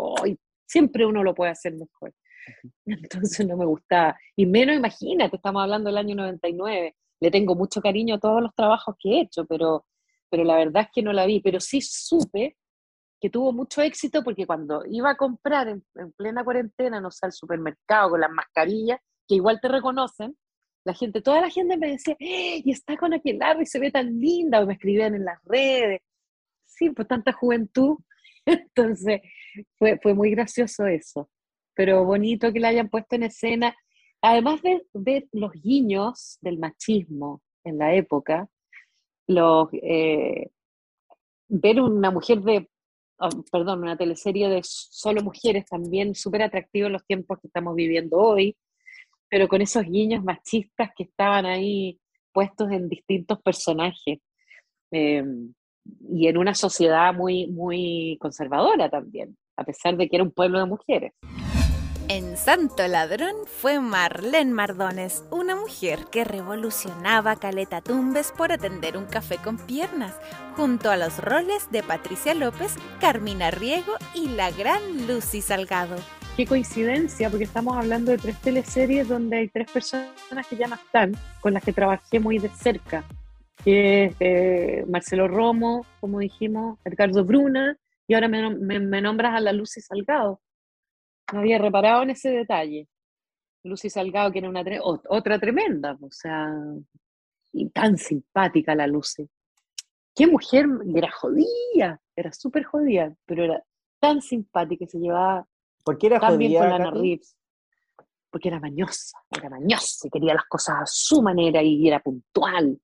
[0.67, 2.13] siempre uno lo puede hacer mejor.
[2.85, 4.17] Entonces no me gustaba.
[4.35, 6.95] Y menos, imagínate, estamos hablando del año 99.
[7.19, 9.85] Le tengo mucho cariño a todos los trabajos que he hecho, pero,
[10.29, 11.41] pero la verdad es que no la vi.
[11.41, 12.57] Pero sí supe
[13.19, 15.83] que tuvo mucho éxito porque cuando iba a comprar en,
[16.15, 20.37] plena cuarentena, no sé, al supermercado con las mascarillas, que igual te reconocen,
[20.85, 23.91] la gente, toda la gente me decía, ¡Eh, y está con aquel y se ve
[23.91, 26.01] tan linda, o me escribían en las redes.
[26.65, 27.97] Sí, pues tanta juventud.
[28.45, 29.21] Entonces,
[29.77, 31.29] fue, fue muy gracioso eso
[31.77, 33.77] pero bonito que la hayan puesto en escena.
[34.19, 38.49] Además de ver los guiños del machismo en la época,
[39.27, 40.49] los, eh,
[41.47, 42.67] ver una mujer de,
[43.19, 47.75] oh, perdón, una teleserie de solo mujeres también súper atractivo en los tiempos que estamos
[47.75, 48.57] viviendo hoy,
[49.29, 51.99] pero con esos guiños machistas que estaban ahí
[52.33, 54.19] puestos en distintos personajes.
[54.91, 55.23] Eh,
[56.09, 60.57] y en una sociedad muy, muy conservadora también, a pesar de que era un pueblo
[60.59, 61.13] de mujeres.
[62.17, 69.05] En Santo Ladrón fue Marlene Mardones, una mujer que revolucionaba Caleta Tumbes por atender un
[69.05, 70.15] café con piernas,
[70.55, 75.95] junto a los roles de Patricia López, Carmina Riego y la gran Lucy Salgado.
[76.35, 80.73] Qué coincidencia, porque estamos hablando de tres teleseries donde hay tres personas que ya no
[80.73, 83.03] están, con las que trabajé muy de cerca,
[83.63, 89.53] que eh, Marcelo Romo, como dijimos, Ricardo Bruna, y ahora me, me nombras a la
[89.53, 90.41] Lucy Salgado
[91.33, 92.87] no había reparado en ese detalle.
[93.63, 94.63] Lucy Salgado, que era una
[95.09, 96.47] otra tremenda, o sea,
[97.51, 99.27] y tan simpática la Lucy.
[100.15, 100.65] Qué mujer,
[100.95, 103.63] era jodida, era súper jodida, pero era
[103.99, 105.45] tan simpática y se llevaba
[105.83, 107.37] ¿Por qué era tan bien con Lana Reeves.
[108.29, 112.77] Porque era mañosa, era mañosa y quería las cosas a su manera y era puntual.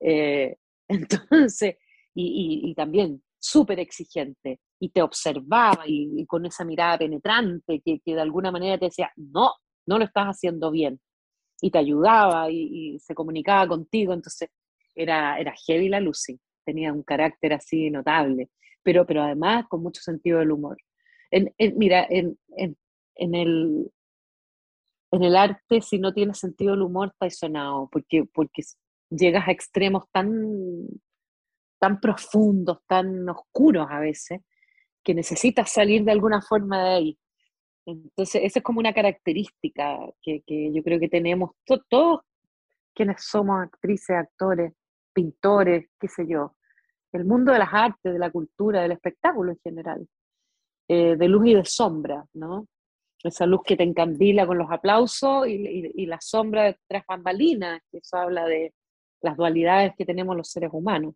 [0.00, 0.56] Eh,
[0.88, 1.76] entonces,
[2.14, 8.14] y, y también súper exigente y te observaba y, con esa mirada penetrante que, que,
[8.14, 9.52] de alguna manera te decía, no,
[9.86, 11.00] no lo estás haciendo bien.
[11.60, 14.12] Y te ayudaba y, se comunicaba contigo.
[14.12, 14.50] Entonces
[14.94, 18.50] era, era heavy la Lucy, tenía un carácter así notable.
[18.82, 20.76] pero, pero además con mucho sentido del humor.
[21.30, 23.90] En, mira, en, en, el,
[25.10, 28.62] en el arte, si no tiene sentido del humor, está sonado, porque, porque
[29.10, 30.86] llegas a extremos tan,
[31.78, 34.40] tan profundos, tan oscuros a veces,
[35.08, 37.18] que necesitas salir de alguna forma de ahí.
[37.86, 41.52] Entonces, esa es como una característica que, que yo creo que tenemos
[41.88, 42.20] todos
[42.94, 44.74] quienes somos actrices, actores,
[45.14, 46.56] pintores, qué sé yo.
[47.10, 50.06] El mundo de las artes, de la cultura, del espectáculo en general.
[50.88, 52.66] Eh, de luz y de sombra, ¿no?
[53.24, 58.18] Esa luz que te encandila con los aplausos y, la sombra tras bambalinas, que eso
[58.18, 58.74] habla de
[59.22, 61.14] las dualidades que tenemos los seres humanos.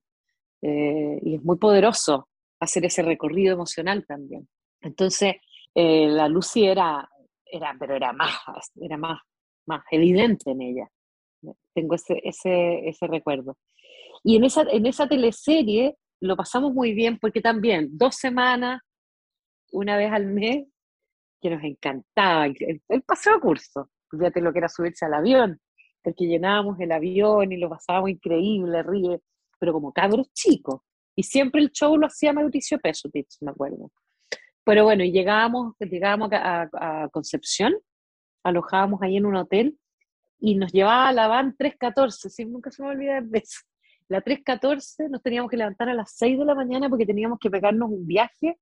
[0.62, 2.30] Eh, y es muy poderoso
[2.62, 4.48] hacer ese recorrido emocional también.
[4.80, 5.36] Entonces,
[5.74, 7.08] eh, la Lucy era,
[7.44, 8.32] era, pero era más,
[8.80, 9.20] era más,
[9.66, 10.88] más evidente en ella.
[11.74, 13.56] Tengo ese, ese, ese recuerdo.
[14.22, 18.80] Y en esa, en esa teleserie lo pasamos muy bien porque también dos semanas,
[19.72, 20.66] una vez al mes,
[21.40, 25.60] que nos encantaba, el, el paseo curso, fíjate lo que era subirse al avión,
[26.00, 29.20] porque llenábamos el avión y lo pasábamos increíble, ríe,
[29.58, 30.82] pero como cabros chicos.
[31.14, 33.90] Y siempre el show lo hacía Mauricio Pesutich, me acuerdo.
[34.64, 37.74] Pero bueno, llegábamos, llegábamos a, a, Concepción,
[38.44, 39.78] alojábamos ahí en un hotel
[40.38, 43.60] y nos llevaba a la van 314, sí, nunca se me olvida de eso.
[44.08, 47.50] La 314 nos teníamos que levantar a las 6 de la mañana porque teníamos que
[47.50, 48.58] pegarnos un viaje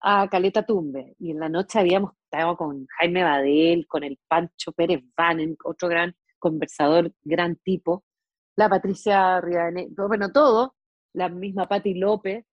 [0.00, 1.14] a Caleta Tumbe.
[1.18, 5.88] Y en la noche habíamos estado con Jaime Badel, con el Pancho Pérez Vanen, otro
[5.88, 8.04] gran conversador, gran tipo,
[8.56, 10.74] la Patricia Rivadeneira, bueno, todo,
[11.14, 12.44] la misma Patti López.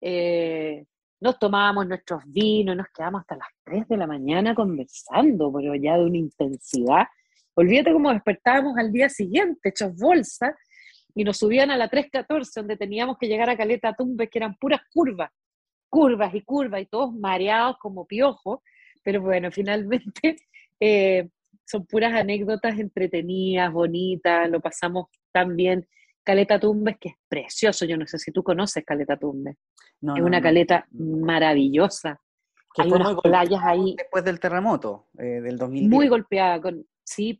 [0.00, 0.84] Eh,
[1.20, 5.96] nos tomábamos nuestros vinos, nos quedamos hasta las 3 de la mañana conversando, pero ya
[5.96, 7.06] de una intensidad.
[7.54, 10.54] Olvídate cómo despertábamos al día siguiente, hechos bolsa,
[11.14, 14.56] y nos subían a la 314, donde teníamos que llegar a Caleta Tumbes, que eran
[14.56, 15.30] puras curvas,
[15.88, 18.60] curvas y curvas, y todos mareados como piojos,
[19.02, 20.36] pero bueno, finalmente
[20.80, 21.30] eh,
[21.64, 25.88] son puras anécdotas entretenidas, bonitas, lo pasamos tan bien.
[26.26, 29.56] Caleta Tumbes, que es precioso, yo no sé si tú conoces Caleta Tumbes,
[30.02, 32.20] es una caleta maravillosa.
[32.74, 33.94] Que Hay unas playas ahí.
[33.96, 35.88] Después del terremoto eh, del 2010.
[35.88, 37.38] Muy golpeada, con, sí,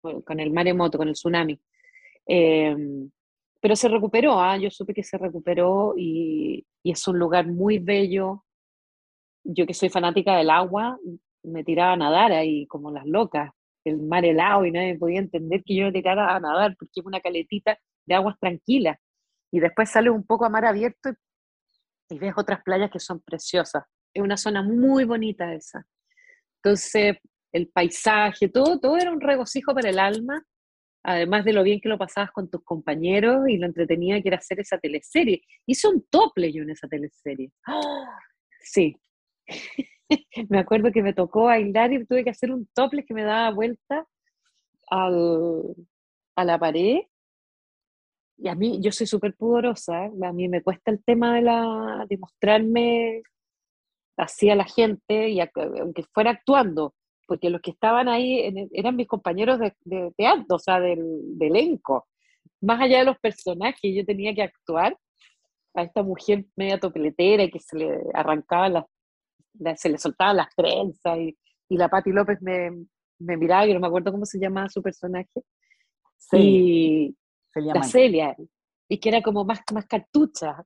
[0.00, 1.60] con el maremoto, con el tsunami.
[2.26, 3.10] Em,
[3.60, 4.56] pero se recuperó, ¿ah?
[4.56, 8.42] yo supe que se recuperó y, es un lugar muy bello.
[9.44, 10.98] Yo que soy fanática del agua,
[11.42, 13.52] me tiraba a nadar ahí como las locas,
[13.84, 17.06] el mar helado y nadie podía entender que yo me tirara a nadar porque es
[17.06, 18.98] una caletita de aguas tranquilas.
[19.52, 21.10] Y después sale un poco a mar abierto
[22.10, 23.84] y, ves otras playas que son preciosas.
[24.12, 25.86] Es una zona muy bonita esa.
[26.62, 27.16] Entonces,
[27.52, 30.44] el paisaje, todo, todo era un regocijo para el alma
[31.04, 34.38] además de lo bien que lo pasabas con tus compañeros y lo entretenida que era
[34.38, 35.42] hacer esa teleserie.
[35.66, 37.52] Hice un tople yo en esa teleserie.
[38.60, 38.96] Sí.
[40.48, 43.50] me acuerdo que me tocó bailar y tuve que hacer un tople que me daba
[43.50, 44.06] vuelta
[44.88, 45.74] al,
[46.36, 47.00] a la pared.
[48.36, 52.06] Y a mí, yo soy súper pudorosa, a mí me cuesta el tema de, la,
[52.08, 53.22] de mostrarme
[54.16, 56.94] así a la gente, y aunque fuera actuando,
[57.26, 61.00] porque los que estaban ahí eran mis compañeros de, teatro, o sea, del,
[61.40, 62.06] elenco.
[62.60, 64.96] Más allá de los personajes, yo tenía que actuar
[65.74, 68.86] a esta mujer media topletera que se le arrancaba
[69.76, 71.36] se le soltaban las trenzas y,
[71.70, 72.70] la Patti López me,
[73.18, 75.42] me miraba, yo no me acuerdo cómo se llamaba su personaje.
[76.16, 77.16] Sí,
[77.54, 78.36] la Celia,
[78.88, 80.64] y que era como más, más cartucha.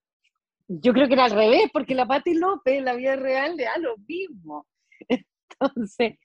[0.66, 3.78] Yo creo que era al revés, porque la Patti López en la vida real era
[3.78, 4.66] lo mismo.
[5.08, 6.18] Entonces,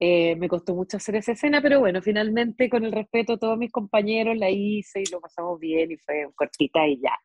[0.00, 3.56] eh, me costó mucho hacer esa escena, pero bueno, finalmente con el respeto a todos
[3.56, 7.16] mis compañeros la hice y lo pasamos bien y fue cortita y ya.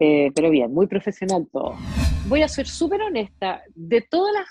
[0.00, 1.76] Eh, pero bien, muy profesional todo.
[2.26, 4.46] Voy a ser súper honesta, de todas las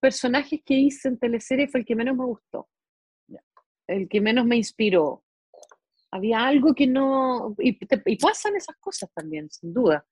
[0.00, 2.68] personajes que hice en teleserie fue el que menos me gustó,
[3.86, 5.22] el que menos me inspiró.
[6.10, 7.54] Había algo que no...
[7.58, 10.04] Y, y pasan esas cosas también, sin duda.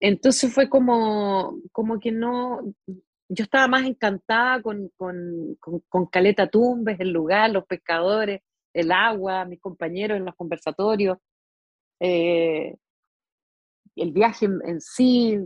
[0.00, 2.60] Entonces fue como, como que no,
[3.28, 4.90] yo estaba más encantada con,
[6.10, 11.18] Caleta Tumbes, el lugar, los pescadores, el agua, mis compañeros en los conversatorios,
[12.00, 12.76] eh,
[13.96, 15.38] el viaje en, sí,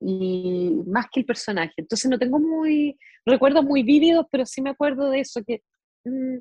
[0.00, 1.74] y más que el personaje.
[1.76, 5.62] Entonces no tengo muy recuerdos muy vívidos, pero sí me acuerdo de eso, que
[6.04, 6.38] mm,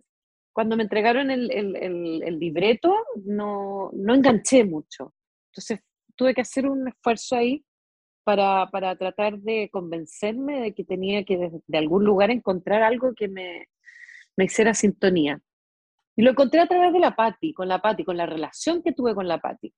[0.53, 2.95] cuando me entregaron el, el libreto
[3.25, 5.13] no, no enganché mucho.
[5.51, 5.81] Entonces
[6.15, 7.63] tuve que hacer un esfuerzo ahí
[8.23, 11.37] para, para, tratar de convencerme de que tenía que
[11.67, 13.67] de, algún lugar encontrar algo que me,
[14.37, 15.41] me, hiciera sintonía.
[16.15, 18.93] Y lo encontré a través de la Patti, con la Patti, con la relación que
[18.93, 19.73] tuve con la Patti.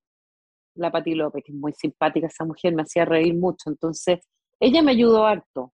[0.75, 3.69] la Pati López, que es muy simpática esa mujer, me hacía reír mucho.
[3.69, 4.19] Entonces,
[4.59, 5.73] ella me ayudó harto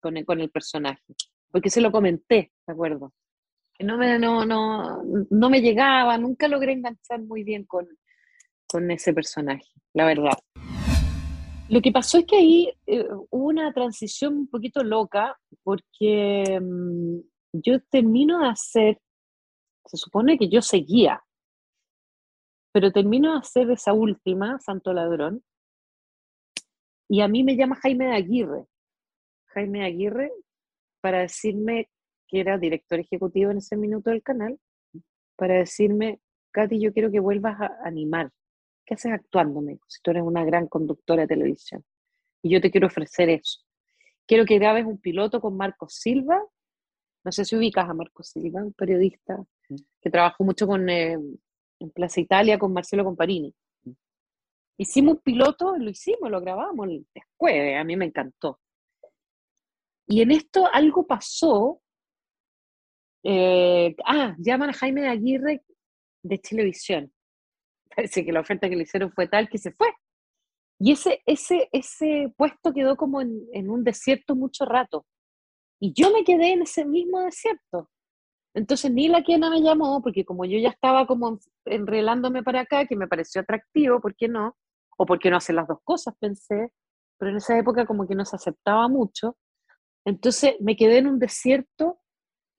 [0.00, 1.02] con el, con el personaje,
[1.50, 3.12] porque se lo comenté, ¿de acuerdo?
[3.80, 7.86] No me, no, no, no me llegaba, nunca logré enganchar muy bien con,
[8.66, 10.38] con ese personaje, la verdad.
[11.68, 17.18] Lo que pasó es que ahí eh, hubo una transición un poquito loca, porque mm,
[17.52, 19.00] yo termino de hacer,
[19.84, 21.22] se supone que yo seguía,
[22.72, 25.42] pero termino de hacer esa última, Santo Ladrón,
[27.08, 28.66] y a mí me llama Jaime de Aguirre,
[29.46, 30.32] Jaime de Aguirre,
[31.00, 31.88] para decirme
[32.28, 34.58] que era director ejecutivo en ese minuto del canal,
[35.36, 36.20] para decirme,
[36.52, 38.30] Katy, yo quiero que vuelvas a animar.
[38.84, 39.78] ¿Qué haces actuándome?
[39.88, 41.84] Si tú eres una gran conductora de televisión.
[42.42, 43.60] Y yo te quiero ofrecer eso.
[44.26, 46.42] Quiero que grabes un piloto con Marcos Silva.
[47.24, 49.44] No sé si ubicas a Marcos Silva, un periodista
[50.00, 51.18] que trabajó mucho con, eh,
[51.80, 53.54] en Plaza Italia con Marcelo Comparini.
[54.78, 58.60] Hicimos un piloto, lo hicimos, lo grabamos después, a mí me encantó.
[60.06, 61.80] Y en esto algo pasó.
[63.28, 65.64] Eh, ah, llaman a Jaime Aguirre
[66.22, 67.12] de televisión.
[67.96, 69.88] Parece que la oferta que le hicieron fue tal que se fue.
[70.78, 75.06] Y ese, ese, ese puesto quedó como en, un desierto mucho rato.
[75.80, 77.90] Y yo me quedé en ese mismo desierto.
[78.54, 82.86] Entonces ni la quien me llamó, porque como yo ya estaba como enrelándome para acá,
[82.86, 84.56] que me pareció atractivo, ¿por qué no?
[84.98, 86.70] O por qué no hacer las dos cosas, pensé,
[87.18, 89.36] pero en esa época como que no se aceptaba mucho.
[90.04, 91.98] Entonces me quedé en un desierto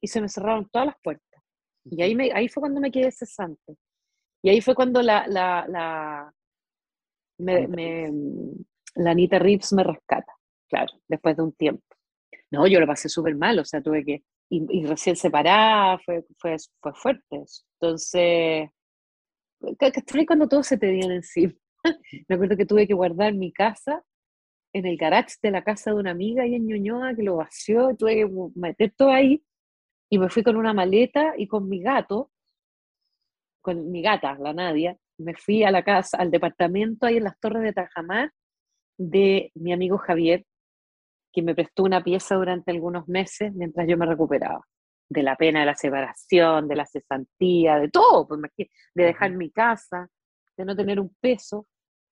[0.02, 1.44] y se me cerraron todas las puertas.
[1.86, 3.78] Y ahí, me, ahí fue cuando me quedé cesante.
[4.44, 6.34] Y ahí fue cuando la, la, la,
[7.40, 8.12] me, me,
[8.96, 10.34] la Anita Reeves me rescata,
[10.70, 11.84] claro, después de un tiempo.
[12.52, 16.56] No, yo lo pasé súper mal, o sea, tuve que y, recién separada, fue, fue,
[16.80, 17.44] fue fuerte
[17.82, 18.70] Entonces,
[19.80, 21.54] estoy cuando todo se te viene encima.
[22.30, 24.04] Me acuerdo que tuve que guardar mi casa
[24.74, 27.96] en el garage de la casa de una amiga ahí en Ñuñoa que lo vació,
[27.98, 29.44] tuve que meter todo ahí
[30.10, 32.32] y me fui con una maleta y con mi gato,
[33.62, 37.40] con mi gata, la Nadia, me fui a la casa, al departamento ahí en las
[37.40, 38.32] Torres de Tajamar
[38.98, 40.46] de mi amigo Javier,
[41.34, 44.62] que me prestó una pieza durante algunos meses mientras yo me recuperaba.
[45.10, 49.52] De la pena de la separación, de la cesantía, de todo, pues, de dejar mi
[49.52, 50.10] casa,
[50.58, 51.68] de no tener un peso.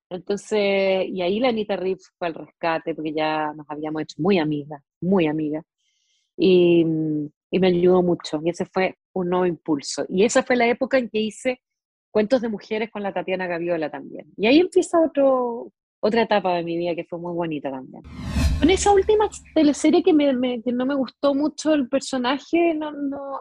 [0.09, 4.37] Entonces, y ahí la Anita Reeves fue al rescate, porque ya nos habíamos hecho muy
[4.39, 5.65] amigas, muy amigas.
[6.37, 6.85] Y,
[7.55, 8.41] y me ayudó mucho.
[8.43, 10.05] Y ese fue un nuevo impulso.
[10.09, 11.61] Y esa fue la época en que hice
[12.11, 14.25] cuentos de mujeres con la Tatiana Gaviola también.
[14.35, 18.03] Y ahí empieza otro, otra etapa de mi vida que fue muy bonita también.
[18.59, 23.39] Con esa última teleserie que, me, que no me gustó mucho el personaje, no, no,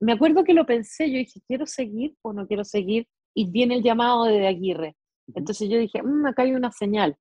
[0.00, 3.08] me acuerdo que lo pensé, yo dije, ¿quiero seguir o no quiero seguir?
[3.34, 4.94] Y viene el llamado de Aguirre.
[5.34, 7.16] Entonces yo dije, mmm, acá hay una señal.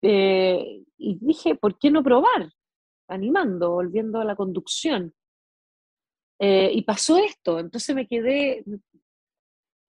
[0.00, 2.52] Eh, y dije, ¿por qué no probar?
[3.10, 5.14] Animando, volviendo a la conducción.
[6.38, 8.64] Eh, y pasó esto, entonces me quedé,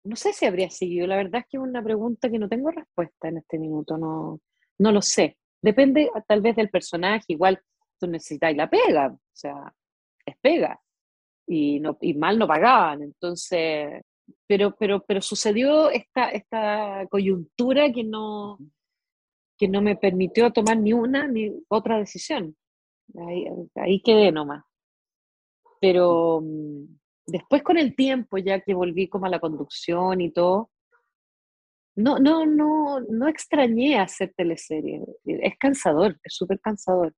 [0.03, 2.69] no sé si habría seguido, la verdad es que es una pregunta que no tengo
[2.69, 4.41] respuesta en este minuto, no,
[4.79, 5.37] no lo sé.
[5.61, 7.61] Depende tal vez del personaje, igual
[7.97, 9.73] tú necesitas la pega, o sea,
[10.25, 10.79] es pega.
[11.47, 14.01] Y, no, y mal no pagaban, entonces,
[14.45, 18.59] pero, pero, pero sucedió esta, esta coyuntura que no,
[19.57, 22.55] que no me permitió tomar ni una ni otra decisión.
[23.27, 23.45] Ahí,
[23.75, 24.63] ahí quedé nomás.
[25.79, 26.85] Pero mm,
[27.27, 30.71] después con el tiempo, ya que volví como a la conducción y todo,
[31.95, 35.03] no, no, no, no extrañé hacer teleseries.
[35.25, 37.13] Es cansador, es súper cansador.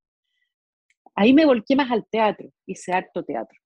[1.15, 3.57] Ahí me volqué más al teatro, hice harto teatro.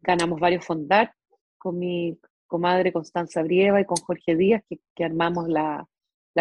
[0.00, 1.12] Ganamos varios fondar
[1.58, 2.16] con mi
[2.46, 5.84] comadre Constanza Brieva y con Jorge Díaz, que, armamos la,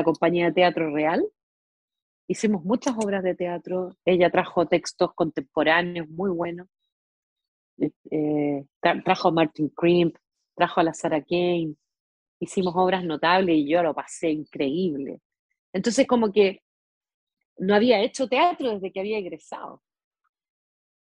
[0.04, 1.26] compañía de teatro real.
[2.28, 3.96] Hicimos muchas obras de teatro.
[4.06, 6.68] Ella trajo textos contemporáneos muy buenos.
[8.12, 10.16] Eh, trajo a Martin Krimp,
[10.56, 11.76] trajo a la Sarah Kane,
[12.40, 15.22] hicimos obras notables y yo lo pasé increíble.
[15.74, 16.62] Entonces como que
[17.58, 19.82] no había hecho teatro desde que había egresado.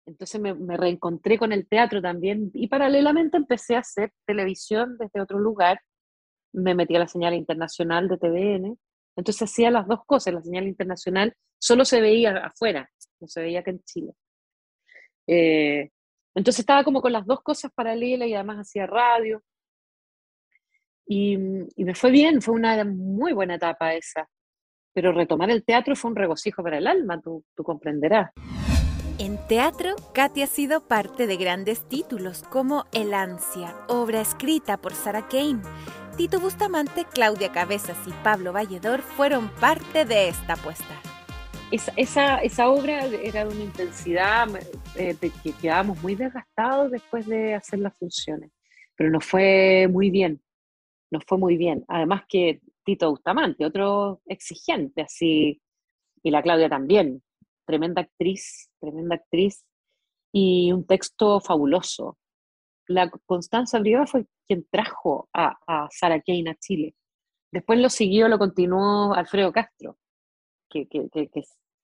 [0.06, 5.38] Entonces me, reencontré con el teatro también y paralelamente empecé a hacer televisión desde otro
[5.38, 5.80] lugar.
[6.52, 8.78] Me metí a la señal internacional de TVN.
[9.18, 10.32] Entonces hacía las dos cosas.
[10.32, 12.88] La señal internacional solo se veía afuera,
[13.20, 14.12] no se veía acá en Chile.
[15.26, 15.90] Eh,
[16.34, 19.42] entonces estaba como con las dos cosas paralelas y además hacía radio.
[21.04, 24.28] Y, me fue bien, fue una muy buena etapa esa.
[24.94, 28.30] Pero retomar el teatro fue un regocijo para el alma, tú, tú comprenderás.
[29.18, 34.94] En teatro, Katy ha sido parte de grandes títulos como El Ansia, obra escrita por
[34.94, 35.62] Sarah Kane,
[36.18, 41.00] Tito Bustamante, Claudia Cabezas y Pablo Valledor fueron parte de esta apuesta.
[41.70, 44.48] Esa, esa, obra era de una intensidad
[44.96, 48.50] eh, que quedábamos muy desgastados después de hacer las funciones,
[48.96, 50.42] pero nos fue muy bien,
[51.12, 51.84] nos fue muy bien.
[51.86, 55.62] Además que Tito Bustamante, otro exigente, así,
[56.24, 57.22] y la Claudia también,
[57.64, 59.64] tremenda actriz, tremenda actriz,
[60.32, 62.18] y un texto fabuloso.
[62.89, 66.95] La Constanza Brieva fue quien trajo a, a Sara Kane a Chile.
[67.51, 69.99] Después lo siguió, lo continuó Alfredo Castro,
[70.68, 70.86] que,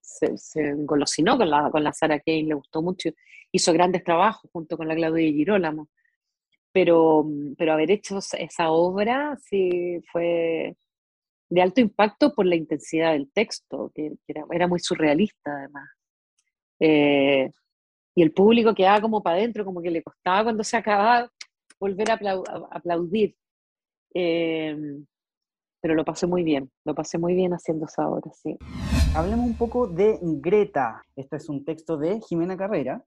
[0.00, 3.10] se, se, engolosinó con la, con la Sara Kane, le gustó mucho,
[3.50, 5.88] hizo grandes trabajos junto con la Claudia Girolamo.
[6.72, 7.24] Pero,
[7.56, 10.76] pero haber hecho esa obra sí fue,
[11.48, 15.88] de alto impacto por la intensidad del texto, que, era, era, muy surrealista además.
[16.80, 17.50] Eh,
[18.14, 21.30] y el público quedaba como para adentro, como que le costaba cuando se acababa
[21.80, 22.18] volver a,
[22.70, 23.36] aplaudir.
[24.14, 24.76] Eh,
[25.80, 28.56] pero lo pasé muy bien, lo pasé muy bien haciendo esa obra, sí.
[29.14, 31.02] Hablemos un poco de Greta.
[31.14, 33.04] Este es un texto de Jimena Carrera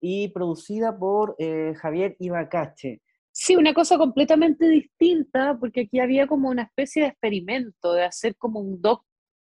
[0.00, 3.02] y producida por eh, Javier Ibacache.
[3.32, 8.34] Sí, una cosa completamente distinta, porque aquí había como una especie de experimento de hacer
[8.36, 9.04] como un doc,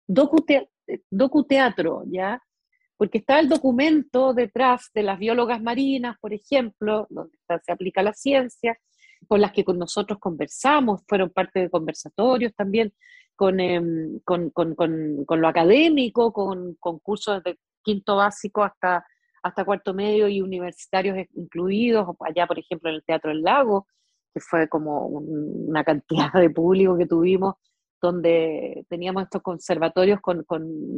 [0.07, 2.41] docu, teatro, ¿ya?
[2.99, 7.31] Porque está el documento detrás de las biólogas marinas, por ejemplo, donde
[7.63, 8.77] se aplica la ciencia,
[9.27, 12.93] con las que con nosotros conversamos, fueron parte de conversatorios también,
[13.37, 19.05] con, em, con, con, con lo académico, con concursos de quinto básico hasta
[19.43, 23.87] hasta cuarto medio y universitarios incluidos, allá por ejemplo en el Teatro del Lago,
[24.33, 27.55] que fue como una cantidad de público que tuvimos,
[28.01, 30.45] donde teníamos estos conservatorios con,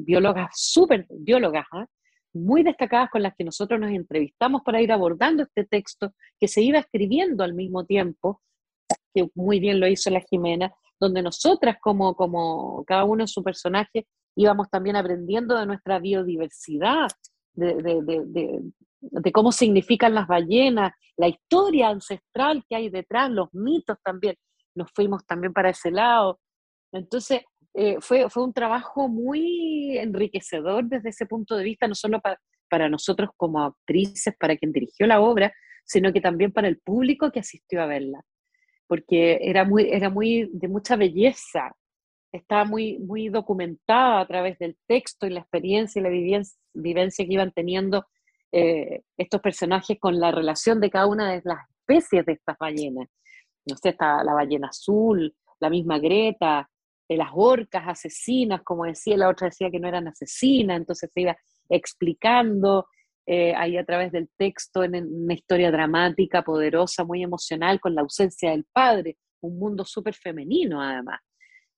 [0.05, 1.85] biólogas, súper biólogas, ¿eh?
[2.33, 6.61] muy destacadas con las que nosotros nos entrevistamos para ir abordando este texto que se
[6.61, 8.41] iba escribiendo al mismo tiempo,
[9.13, 13.43] que muy bien lo hizo la Jimena, donde nosotras como, como cada uno en su
[13.43, 17.09] personaje íbamos también aprendiendo de nuestra biodiversidad,
[17.53, 24.35] de, cómo significan las ballenas, la historia ancestral que hay detrás, los mitos también.
[24.75, 26.39] Nos fuimos también para ese lado.
[26.91, 27.41] Entonces,
[27.73, 32.39] eh, fue, fue un trabajo muy enriquecedor desde ese punto de vista, no solo para,
[32.69, 35.53] para nosotros como actrices, para quien dirigió la obra,
[35.85, 38.21] sino que también para el público que asistió a verla,
[38.87, 41.71] porque era, muy, era muy, de mucha belleza,
[42.31, 46.09] estaba muy, muy documentada a través del texto y la experiencia y la
[46.73, 48.05] vivencia, que iban teniendo
[48.53, 53.09] eh, estos personajes con la relación de cada una de las especies de estas ballenas.
[53.65, 56.69] No sé, está la ballena azul, la misma Greta,
[57.11, 61.21] de las orcas asesinas, como decía, la otra decía que no eran asesinas, entonces se
[61.21, 61.37] iba
[61.67, 62.87] explicando
[63.25, 68.01] eh, ahí a través del texto en, una historia dramática, poderosa, muy emocional, con la
[68.01, 71.19] ausencia del padre, un mundo súper femenino además.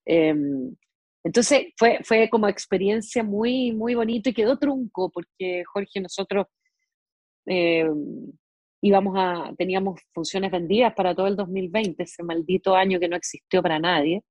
[0.06, 0.76] Em,
[1.24, 6.46] entonces fue, fue como experiencia muy, muy bonito y quedó trunco porque Jorge, nosotros
[7.48, 8.32] em,
[8.82, 13.64] íbamos a, teníamos funciones vendidas para todo el 2020, ese maldito año que no existió
[13.64, 14.22] para nadie,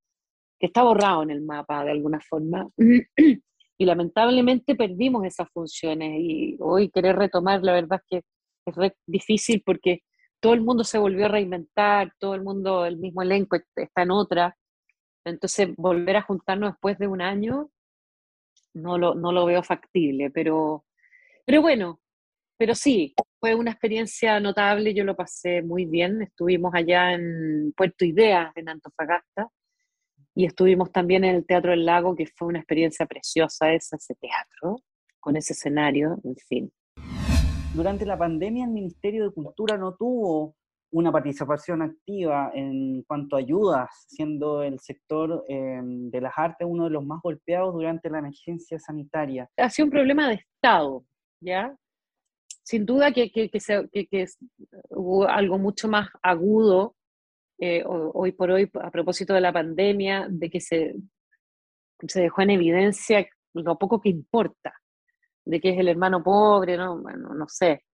[0.62, 2.68] que está borrado en el mapa de alguna forma.
[2.78, 9.60] y lamentablemente perdimos esas funciones y hoy querer retomar, la verdad es que es difícil
[9.66, 10.02] porque
[10.38, 14.12] todo el mundo se volvió a reinventar, todo el mundo, el mismo elenco está en
[14.12, 14.56] otra,
[15.24, 17.70] entonces, volver a juntarnos después de un año
[18.74, 20.84] no lo, no lo veo factible, pero,
[21.44, 22.00] pero bueno,
[22.56, 28.04] pero sí, fue una experiencia notable, yo lo pasé muy bien, estuvimos allá en Puerto
[28.04, 29.48] Ideas, en Antofagasta,
[30.34, 34.14] y estuvimos también en el Teatro del Lago, que fue una experiencia preciosa esa, ese
[34.14, 34.76] teatro,
[35.20, 36.72] con ese escenario, en fin.
[37.74, 40.54] Durante la pandemia el Ministerio de Cultura no tuvo
[40.92, 46.84] una participación activa en cuanto a ayudas, siendo el sector em, de las artes uno
[46.84, 49.48] de los más golpeados durante la emergencia sanitaria.
[49.56, 51.04] Ha sido un problema de Estado,
[51.40, 51.74] ¿ya?
[52.62, 54.26] Sin duda que, que, que,
[54.90, 56.94] hubo algo mucho más agudo
[57.58, 60.94] eh, hoy por hoy a propósito de la pandemia, de que se,
[62.06, 64.72] se dejó en evidencia lo poco que importa,
[65.44, 66.98] de que es el hermano pobre, ¿no?
[67.00, 67.84] Bueno, no sé,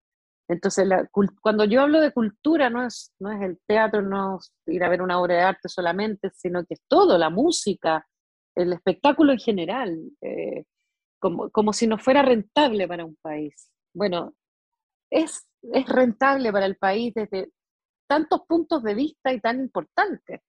[0.48, 0.88] entonces,
[1.42, 4.88] cuando yo hablo de cultura, no es, no es el teatro, no es ir a
[4.88, 8.06] ver una obra de arte solamente, sino que es todo, la música,
[8.54, 10.64] el espectáculo en general, eh,
[11.20, 13.70] como, como, si no fuera rentable para un país.
[13.92, 14.34] Bueno,
[15.10, 17.50] es, es rentable para el país desde
[18.08, 20.40] tantos puntos de vista y tan importantes,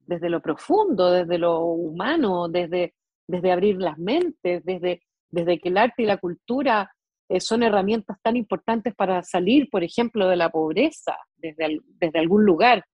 [0.00, 2.94] desde lo profundo, desde lo humano, desde,
[3.26, 5.00] desde abrir las mentes, desde,
[5.30, 6.92] desde que el arte y la cultura
[7.28, 12.44] eh, son herramientas tan importantes para salir, por ejemplo, de la pobreza desde, desde algún
[12.44, 12.84] lugar.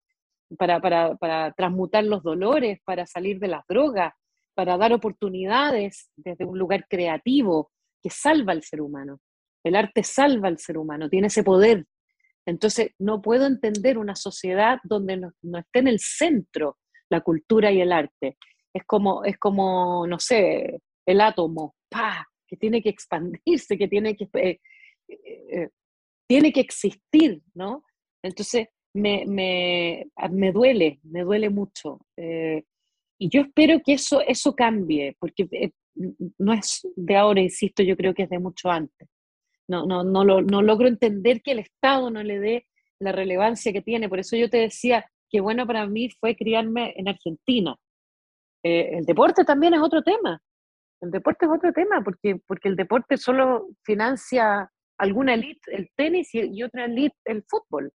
[0.58, 4.12] para, para, para transmutar los dolores, para salir de las drogas,
[4.54, 7.70] para dar oportunidades desde un lugar creativo
[8.02, 9.20] que salva al ser humano.
[9.64, 11.86] El arte salva al ser humano, tiene ese poder.
[12.50, 16.78] Entonces, no puedo entender una sociedad donde no, esté en el centro
[17.08, 18.36] la cultura y el arte.
[18.74, 22.26] Es como, es como no sé, el átomo, ¡pah!
[22.48, 24.58] que tiene que expandirse, que tiene que, eh,
[25.08, 25.68] eh,
[26.28, 27.84] tiene que existir, ¿no?
[28.20, 32.00] Entonces, me, me, me duele, me duele mucho.
[32.16, 32.64] Eh,
[33.20, 35.72] y yo espero que eso, eso cambie, porque
[36.38, 39.08] no es de ahora, insisto, yo creo que es de mucho antes.
[39.70, 42.66] No, no, no, lo, no logro entender que el Estado no le dé
[42.98, 44.08] la relevancia que tiene.
[44.08, 47.76] Por eso yo te decía que bueno para mí fue criarme en Argentina.
[48.64, 50.40] Eh, el deporte también es otro tema.
[51.00, 54.68] El deporte es otro tema, porque, porque el deporte solo financia
[54.98, 57.92] alguna elite el tenis y, otra elite el fútbol.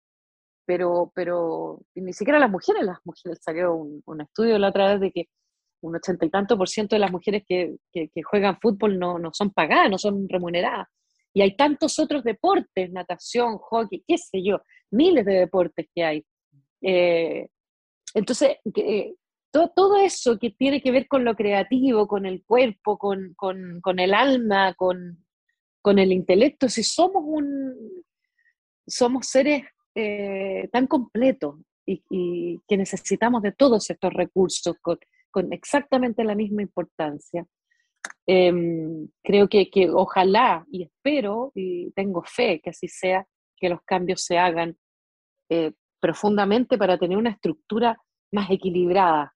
[0.65, 5.01] Pero, pero ni siquiera las mujeres, las mujeres salió un, un estudio la otra vez
[5.01, 5.25] de que
[5.81, 9.31] un ochenta y tanto por ciento de las mujeres que, que, juegan fútbol no, no,
[9.33, 10.87] son pagadas, no son remuneradas.
[11.33, 14.61] Y hay tantos otros deportes, natación, hockey, qué sé yo,
[14.91, 16.25] miles de deportes que hay.
[16.81, 17.47] Eh,
[18.13, 19.15] entonces, eh,
[19.51, 23.81] todo, todo, eso que tiene que ver con lo creativo, con el cuerpo, con, con,
[23.81, 25.25] con el alma, con,
[25.81, 28.03] con, el intelecto, si somos un
[28.85, 29.63] somos seres
[29.95, 31.55] eh, tan completos
[31.85, 34.99] y, y, que necesitamos de todos estos recursos, con,
[35.31, 37.45] con exactamente la misma importancia.
[38.25, 43.25] Em, creo que, que, ojalá y espero y tengo fe que así sea,
[43.57, 44.77] que los cambios se hagan
[45.49, 47.97] eh, profundamente para tener una estructura
[48.31, 49.33] más equilibrada.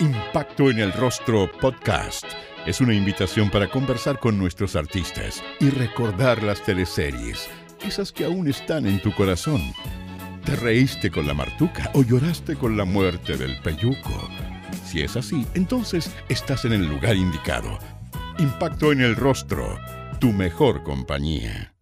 [0.00, 2.26] Impacto en el Rostro Podcast
[2.66, 7.48] es una invitación para conversar con nuestros artistas y recordar las teleseries,
[7.84, 9.60] esas que aún están en tu corazón
[10.44, 14.28] ¿Te reíste con la martuca o lloraste con la muerte del peyuco?
[14.84, 17.78] Si es así, entonces estás en el lugar indicado.
[18.38, 19.78] Impacto en el rostro,
[20.20, 21.73] tu mejor compañía.